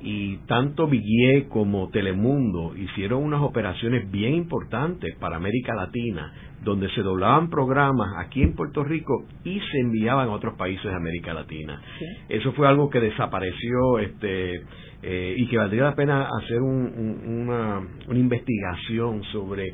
[0.00, 7.02] Y tanto Villiers como Telemundo hicieron unas operaciones bien importantes para América Latina, donde se
[7.02, 11.80] doblaban programas aquí en Puerto Rico y se enviaban a otros países de América Latina.
[12.28, 14.62] Eso fue algo que desapareció este,
[15.02, 19.72] eh, y que valdría la pena hacer una, una investigación sobre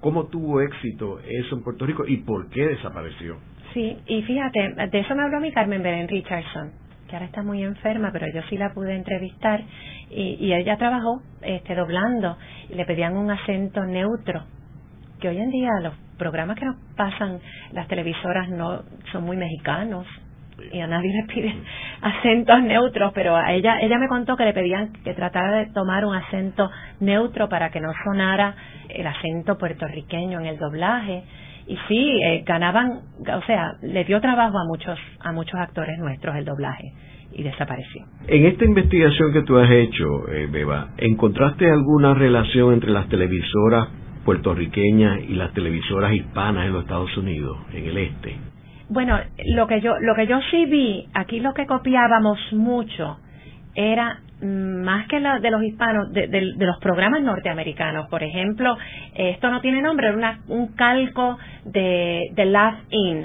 [0.00, 3.36] cómo tuvo éxito eso en Puerto Rico y por qué desapareció.
[3.74, 6.72] Sí, y fíjate, de eso me habló mi Carmen Belén Richardson,
[7.08, 9.62] que ahora está muy enferma, pero yo sí la pude entrevistar
[10.10, 12.36] y, y ella trabajó este, doblando
[12.70, 14.44] y le pedían un acento neutro,
[15.20, 17.40] que hoy en día los programas que nos pasan
[17.72, 18.82] las televisoras no
[19.12, 20.06] son muy mexicanos
[20.72, 21.64] y a nadie le piden
[22.00, 26.04] acentos neutros, pero a ella ella me contó que le pedían que tratara de tomar
[26.04, 28.54] un acento neutro para que no sonara
[28.88, 31.24] el acento puertorriqueño en el doblaje.
[31.68, 36.36] Y sí eh, ganaban o sea le dio trabajo a muchos a muchos actores nuestros
[36.36, 36.92] el doblaje
[37.32, 38.04] y desapareció.
[38.28, 43.88] En esta investigación que tú has hecho eh, Beba encontraste alguna relación entre las televisoras
[44.24, 48.36] puertorriqueñas y las televisoras hispanas en los Estados Unidos en el este
[48.88, 53.18] bueno lo que yo lo que yo sí vi aquí lo que copiábamos mucho
[53.74, 56.28] era más que la de los hispanos, de,
[56.58, 58.08] los programas norteamericanos.
[58.08, 58.76] Por ejemplo,
[59.14, 63.24] esto no tiene nombre, era un calco de, de In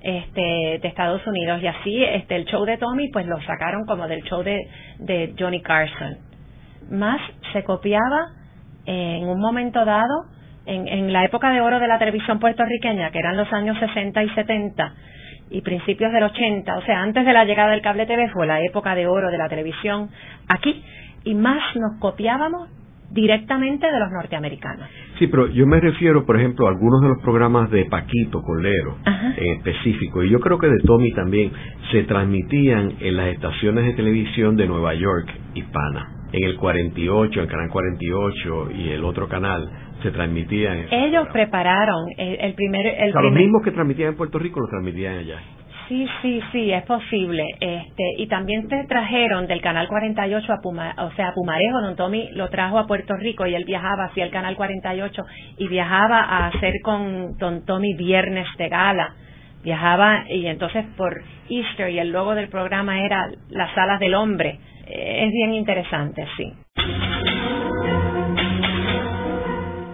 [0.00, 1.62] este, de Estados Unidos.
[1.62, 4.60] Y así este, el show de Tommy, pues lo sacaron como del show de,
[4.98, 6.18] de Johnny Carson.
[6.90, 7.20] Más
[7.52, 8.32] se copiaba
[8.84, 10.26] en un momento dado,
[10.66, 14.22] en, en la época de oro de la televisión puertorriqueña, que eran los años 60
[14.22, 14.94] y 70,
[15.50, 18.60] y principios del 80, o sea, antes de la llegada del cable TV fue la
[18.60, 20.08] época de oro de la televisión
[20.48, 20.82] aquí
[21.24, 22.68] y más nos copiábamos
[23.10, 24.88] directamente de los norteamericanos.
[25.18, 28.96] Sí, pero yo me refiero, por ejemplo, a algunos de los programas de Paquito Colero
[29.36, 31.52] en específico, y yo creo que de Tommy también,
[31.92, 36.10] se transmitían en las estaciones de televisión de Nueva York hispana.
[36.32, 39.70] En el 48, el canal 48 y el otro canal
[40.04, 40.86] se transmitían.
[40.90, 42.86] Ellos prepararon el, primer.
[42.86, 45.40] El los mismos que transmitían en Puerto Rico lo transmitían allá.
[45.88, 47.44] Sí, sí, sí, es posible.
[47.60, 51.96] Este, y también te trajeron del Canal 48 a Puma, o sea, a Pumarejo, Don
[51.96, 55.24] Tommy lo trajo a Puerto Rico y él viajaba hacia el Canal 48
[55.58, 59.14] y viajaba a hacer con Don Tommy Viernes de Gala.
[59.62, 64.58] Viajaba y entonces por Easter y el logo del programa era las alas del hombre.
[64.86, 66.52] Es bien interesante, sí.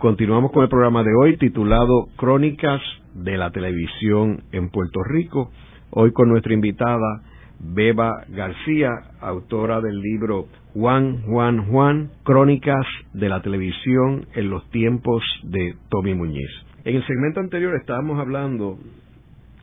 [0.00, 2.80] Continuamos con el programa de hoy titulado Crónicas
[3.14, 5.50] de la Televisión en Puerto Rico.
[5.90, 7.22] Hoy con nuestra invitada
[7.58, 8.90] Beba García,
[9.20, 16.14] autora del libro Juan, Juan, Juan, Crónicas de la Televisión en los tiempos de Tommy
[16.14, 16.50] Muñiz.
[16.84, 18.78] En el segmento anterior estábamos hablando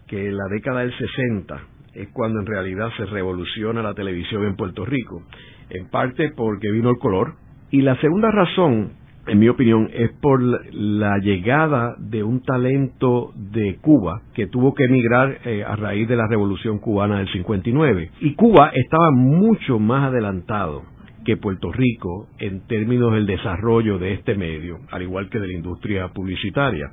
[0.08, 1.62] que la década del 60
[1.94, 5.24] es cuando en realidad se revoluciona la televisión en Puerto Rico,
[5.70, 7.36] en parte porque vino el color,
[7.72, 13.78] y la segunda razón en mi opinión, es por la llegada de un talento de
[13.82, 18.12] Cuba que tuvo que emigrar eh, a raíz de la Revolución Cubana del 59.
[18.22, 20.84] Y Cuba estaba mucho más adelantado
[21.26, 25.54] que Puerto Rico en términos del desarrollo de este medio, al igual que de la
[25.54, 26.92] industria publicitaria.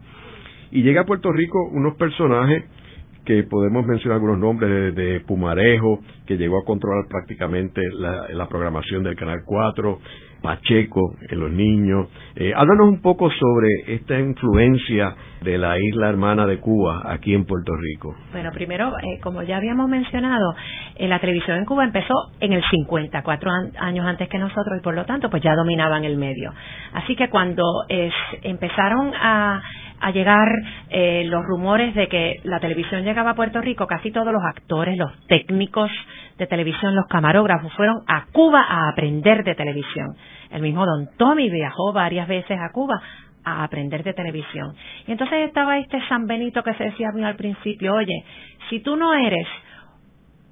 [0.70, 2.64] Y llega a Puerto Rico unos personajes
[3.26, 9.04] que podemos mencionar algunos nombres de, Pumarejo, que llegó a controlar prácticamente la, la programación
[9.04, 9.98] del Canal 4,
[10.42, 12.08] Pacheco en los niños.
[12.36, 17.44] Eh, háblanos un poco sobre esta influencia de la isla hermana de Cuba aquí en
[17.46, 18.14] Puerto Rico.
[18.32, 20.54] Bueno, primero, eh, como ya habíamos mencionado,
[20.96, 24.82] eh, la televisión en Cuba empezó en el 50, cuatro años antes que nosotros, y
[24.82, 26.52] por lo tanto, pues ya dominaban el medio.
[26.92, 27.62] Así que cuando
[28.42, 29.62] empezaron a
[30.02, 30.48] a llegar
[30.90, 34.98] eh, los rumores de que la televisión llegaba a Puerto Rico, casi todos los actores,
[34.98, 35.90] los técnicos
[36.42, 40.16] de televisión, los camarógrafos fueron a Cuba a aprender de televisión.
[40.50, 43.00] El mismo Don Tommy viajó varias veces a Cuba
[43.44, 44.74] a aprender de televisión.
[45.06, 48.24] Y entonces estaba este San Benito que se decía al principio, oye,
[48.68, 49.46] si tú no eres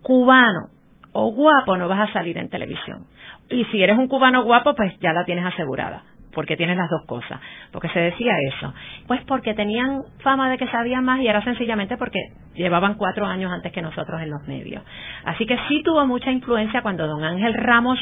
[0.03, 0.69] cubano
[1.13, 3.07] o guapo, no vas a salir en televisión.
[3.49, 7.05] Y si eres un cubano guapo, pues ya la tienes asegurada porque tienes las dos
[7.07, 7.41] cosas.
[7.73, 8.73] Porque se decía eso.
[9.07, 12.19] Pues porque tenían fama de que sabían más y era sencillamente porque
[12.55, 14.83] llevaban cuatro años antes que nosotros en los medios.
[15.25, 17.99] Así que sí tuvo mucha influencia cuando don Ángel Ramos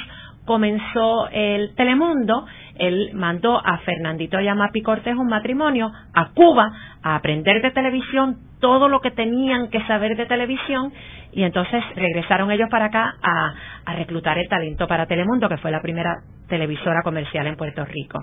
[0.48, 2.46] comenzó el Telemundo,
[2.76, 6.72] él mandó a Fernandito Yamapi Cortés un matrimonio a Cuba
[7.02, 10.90] a aprender de televisión todo lo que tenían que saber de televisión
[11.32, 15.82] y entonces regresaron ellos para acá a, reclutar el talento para Telemundo, que fue la
[15.82, 16.14] primera
[16.48, 18.18] televisora comercial en Puerto Rico.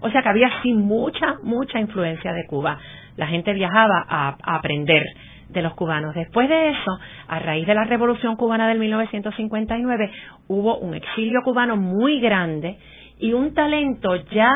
[0.00, 2.76] O sea que había sí mucha, mucha influencia de Cuba.
[3.16, 5.04] La gente viajaba a aprender
[5.52, 6.14] de los cubanos.
[6.14, 6.98] Después de eso,
[7.28, 10.10] a raíz de la Revolución Cubana del 1959,
[10.48, 12.78] hubo un exilio cubano muy grande
[13.18, 14.52] y un talento ya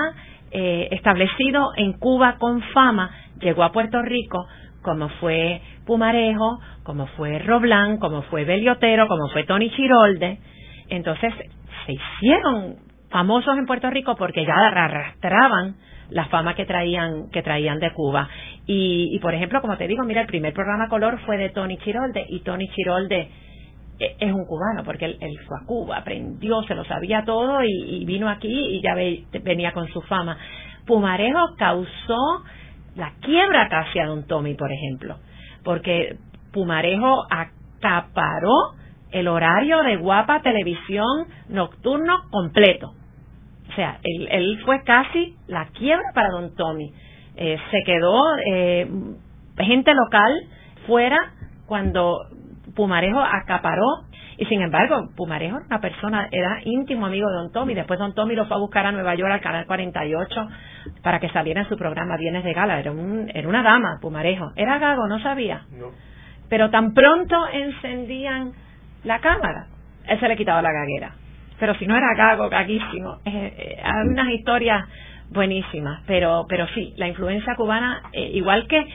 [0.50, 4.46] eh, establecido en Cuba con fama llegó a Puerto Rico,
[4.82, 10.38] como fue Pumarejo, como fue Roblán, como fue Beliotero, como fue Tony Chirolde.
[10.88, 11.32] Entonces
[11.86, 12.76] se hicieron
[13.10, 15.76] famosos en Puerto Rico porque ya arrastraban
[16.14, 18.28] la fama que traían que traían de Cuba.
[18.66, 22.24] Y, por ejemplo como te digo mira el primer programa color fue de Tony Chirolde
[22.28, 23.28] y Tony Chirolde
[23.98, 28.04] e, es un cubano porque él, fue a Cuba aprendió se lo sabía todo y,
[28.04, 28.94] vino aquí y ya
[29.42, 30.38] venía con su fama.
[30.86, 32.44] Pumarejo causó
[32.94, 35.16] la quiebra casi a Don Tommy por ejemplo
[35.64, 36.16] porque
[36.52, 38.54] Pumarejo acaparó
[39.10, 42.92] el horario de guapa televisión nocturno completo
[43.70, 46.92] o sea, él, fue casi la quiebra para don Tommy.
[47.36, 48.88] Eh, se quedó eh,
[49.58, 50.32] gente local
[50.86, 51.18] fuera
[51.66, 52.20] cuando
[52.74, 54.04] Pumarejo acaparó
[54.36, 57.74] y sin embargo, Pumarejo era una persona, era íntimo amigo de Don Tommy.
[57.74, 60.48] Después Don Tommy lo fue a buscar a Nueva York al Canal 48
[61.02, 62.80] para que saliera en su programa Viernes de Gala.
[62.80, 64.50] Era, un, era una dama, Pumarejo.
[64.56, 65.62] Era gago, no sabía.
[66.48, 68.52] Pero tan pronto encendían
[69.04, 69.68] la cámara,
[70.06, 71.23] él se le quitaba la gaguera
[71.58, 73.18] pero si no era gago, gaguísimo.
[73.24, 74.84] Eh, eh, hay unas historias
[75.30, 78.86] buenísimas, pero, pero sí, la influencia cubana, eh, igual que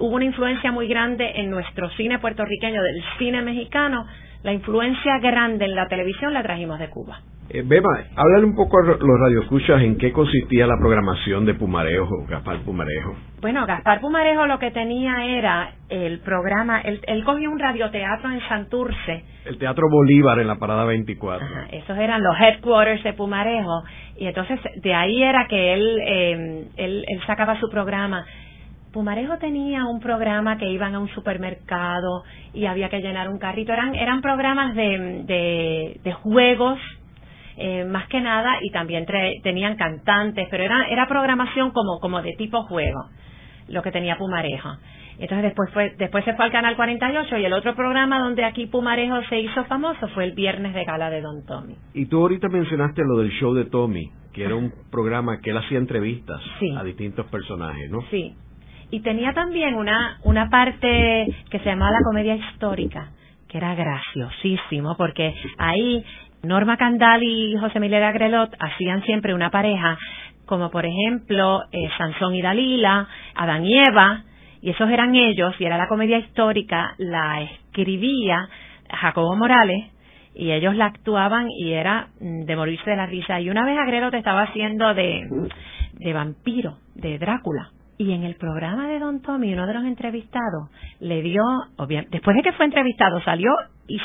[0.00, 4.06] hubo una influencia muy grande en nuestro cine puertorriqueño, del cine mexicano,
[4.42, 7.20] la influencia grande en la televisión la trajimos de Cuba.
[7.56, 12.26] Eh, Beba, háblale un poco a los radioescuchas en qué consistía la programación de Pumarejo,
[12.28, 13.16] Gaspar Pumarejo.
[13.40, 18.40] Bueno, Gaspar Pumarejo lo que tenía era el programa, él, él cogió un radioteatro en
[18.46, 19.24] Santurce.
[19.46, 21.48] El Teatro Bolívar en la Parada 24.
[21.72, 23.84] esos eran los headquarters de Pumarejo.
[24.18, 28.26] Y entonces de ahí era que él, eh, él, él sacaba su programa.
[28.92, 33.72] Pumarejo tenía un programa que iban a un supermercado y había que llenar un carrito.
[33.72, 36.78] Eran, eran programas de, de, de juegos
[37.56, 39.06] eh, más que nada y también
[39.42, 43.08] tenían cantantes, pero era, era programación como, como de tipo juego,
[43.68, 44.76] lo que tenía Pumarejo.
[45.18, 48.66] Entonces después fue, después se fue al canal 48 y el otro programa donde aquí
[48.66, 51.74] Pumarejo se hizo famoso fue el Viernes de Gala de Don Tommy.
[51.94, 55.56] Y tú ahorita mencionaste lo del show de Tommy, que era un programa que él
[55.56, 56.40] hacía entrevistas
[56.76, 58.02] a distintos personajes, ¿no?
[58.10, 58.34] Sí.
[58.90, 63.10] Y tenía también una, una parte que se llamaba la comedia histórica,
[63.48, 66.04] que era graciosísimo, porque ahí
[66.46, 69.98] Norma Candal y José Miguel Agrelot hacían siempre una pareja,
[70.44, 74.24] como por ejemplo eh, Sansón y Dalila, Adán y Eva,
[74.60, 78.48] y esos eran ellos, y era la comedia histórica, la escribía
[78.90, 79.92] Jacobo Morales,
[80.34, 83.40] y ellos la actuaban y era mm, de morirse de la risa.
[83.40, 85.26] Y una vez Agrelot estaba haciendo de,
[85.94, 87.70] de vampiro, de Drácula.
[87.98, 90.68] Y en el programa de Don Tommy, uno de los entrevistados
[91.00, 91.42] le dio,
[92.10, 93.50] después de que fue entrevistado, salió
[93.88, 93.98] y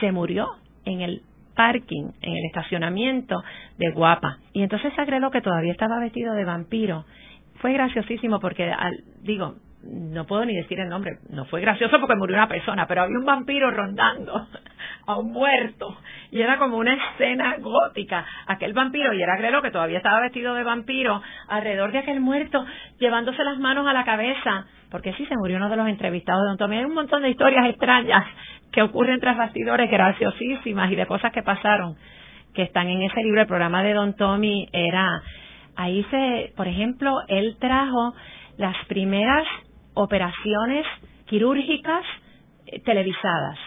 [0.00, 0.48] se murió
[0.84, 1.22] en el
[1.58, 3.42] parking, en el estacionamiento
[3.78, 4.38] de Guapa.
[4.52, 7.04] Y entonces Agrelo, que todavía estaba vestido de vampiro,
[7.56, 8.72] fue graciosísimo porque,
[9.22, 13.02] digo, no puedo ni decir el nombre, no fue gracioso porque murió una persona, pero
[13.02, 14.46] había un vampiro rondando
[15.06, 15.96] a un muerto.
[16.30, 20.54] Y era como una escena gótica, aquel vampiro y era Agrelo que todavía estaba vestido
[20.54, 22.64] de vampiro alrededor de aquel muerto
[23.00, 26.48] llevándose las manos a la cabeza, porque sí se murió uno de los entrevistados de
[26.48, 28.24] Don Tomé, hay un montón de historias extrañas
[28.72, 31.96] que ocurren tras bastidores graciosísimas y de cosas que pasaron
[32.54, 33.40] que están en ese libro.
[33.40, 35.22] El programa de Don Tommy era,
[35.76, 38.14] ahí se, por ejemplo, él trajo
[38.56, 39.46] las primeras
[39.94, 40.86] operaciones
[41.26, 42.04] quirúrgicas
[42.66, 43.58] eh, televisadas.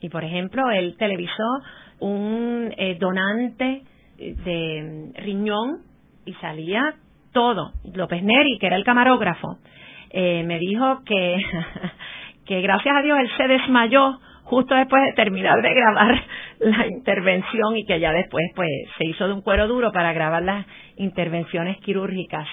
[0.00, 1.60] Y por ejemplo, él televisó
[2.00, 3.82] un eh, donante
[4.18, 5.82] eh, de riñón
[6.24, 6.94] y salía
[7.32, 7.72] todo.
[7.94, 9.58] López Neri, que era el camarógrafo,
[10.12, 11.42] me dijo que,
[12.46, 16.24] que gracias a Dios él se desmayó justo después de terminar de grabar
[16.60, 20.42] la intervención y que ya después pues se hizo de un cuero duro para grabar
[20.42, 22.46] las intervenciones quirúrgicas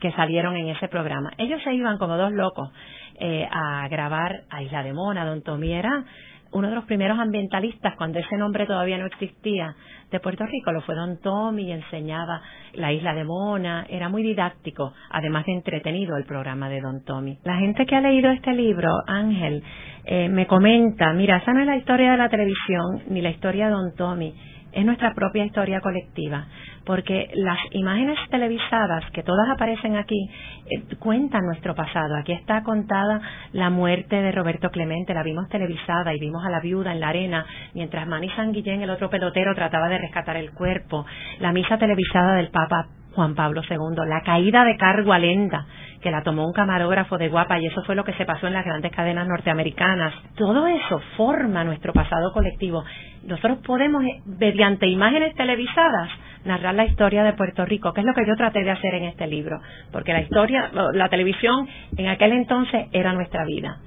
[0.00, 1.30] que salieron en ese programa.
[1.38, 2.70] Ellos se iban como dos locos
[3.18, 6.04] eh, a grabar a Isla de Mona, Don Tommy era
[6.52, 9.74] uno de los primeros ambientalistas, cuando ese nombre todavía no existía,
[10.10, 12.42] de Puerto Rico, lo fue Don Tommy y enseñaba
[12.74, 17.38] la isla de Mona, era muy didáctico, además de entretenido el programa de Don Tommy.
[17.44, 19.62] La gente que ha leído este libro, Ángel,
[20.04, 23.66] eh, me comenta, mira, esa no es la historia de la televisión ni la historia
[23.66, 24.34] de Don Tommy,
[24.72, 26.46] es nuestra propia historia colectiva,
[26.84, 30.28] porque las imágenes televisadas que todas aparecen aquí
[30.66, 32.16] eh, cuentan nuestro pasado.
[32.16, 33.20] Aquí está contada
[33.52, 37.08] la muerte de Roberto Clemente, la vimos televisada y vimos a la viuda en la
[37.08, 41.04] arena, mientras Manny San Guillén, el otro pelotero, trataba de rescatar el cuerpo,
[41.40, 45.66] la misa televisada del Papa Juan Pablo II, la caída de Cargo Alenda,
[46.00, 48.54] que la tomó un camarógrafo de guapa y eso fue lo que se pasó en
[48.54, 50.14] las grandes cadenas norteamericanas.
[50.36, 52.84] Todo eso forma nuestro pasado colectivo.
[53.24, 56.10] Nosotros podemos, eh, mediante imágenes televisadas,
[56.44, 59.04] narrar la historia de Puerto Rico, que es lo que yo traté de hacer en
[59.04, 59.60] este libro,
[59.92, 63.78] porque la historia, la televisión en aquel entonces era nuestra vida.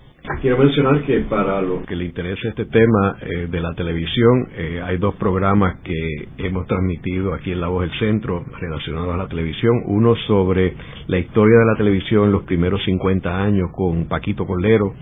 [0.41, 4.82] Quiero mencionar que para los que le interesa este tema eh, de la televisión, eh,
[4.84, 9.28] hay dos programas que hemos transmitido aquí en La Voz del Centro relacionados a la
[9.28, 9.84] televisión.
[9.86, 10.76] Uno sobre
[11.07, 14.93] la historia de la televisión en los primeros 50 años con Paquito Colero,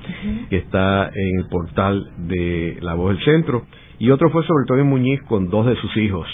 [0.49, 3.65] que está en el portal de La Voz del Centro.
[3.99, 6.27] Y otro fue sobre Tony Muñiz con dos de sus hijos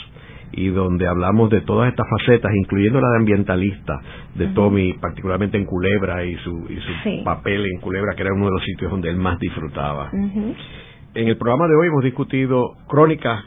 [0.51, 3.99] y donde hablamos de todas estas facetas, incluyendo la de ambientalista
[4.35, 8.45] de Tommy, particularmente en Culebra y su, y su papel en Culebra, que era uno
[8.45, 10.09] de los sitios donde él más disfrutaba.
[10.11, 13.43] En el programa de hoy hemos discutido crónicas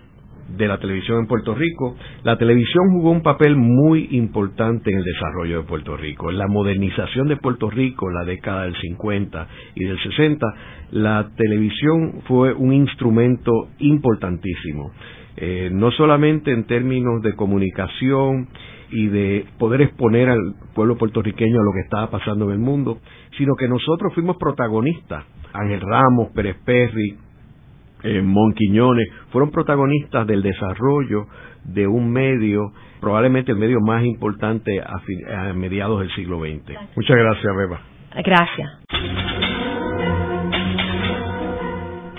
[0.57, 1.97] de la televisión en Puerto Rico.
[2.25, 6.31] La televisión jugó un papel muy importante en el desarrollo de Puerto Rico.
[6.31, 10.47] En la modernización de Puerto Rico en la década del 50 y del 60,
[10.91, 14.93] la televisión fue un instrumento importantísimo
[15.37, 18.49] eh, no solamente en términos de comunicación
[18.91, 22.99] y de poder exponer al pueblo puertorriqueño a lo que estaba pasando en el mundo,
[23.39, 25.25] sino que nosotros fuimos protagonistas.
[25.55, 27.17] Ángel Ramos, Pérez Perry,
[28.03, 31.27] eh, Monquiñones, fueron protagonistas del desarrollo
[31.65, 36.77] de un medio, probablemente el medio más importante a, a mediados del siglo XX.
[36.97, 37.81] Muchas gracias, Beba.
[38.23, 39.52] Gracias.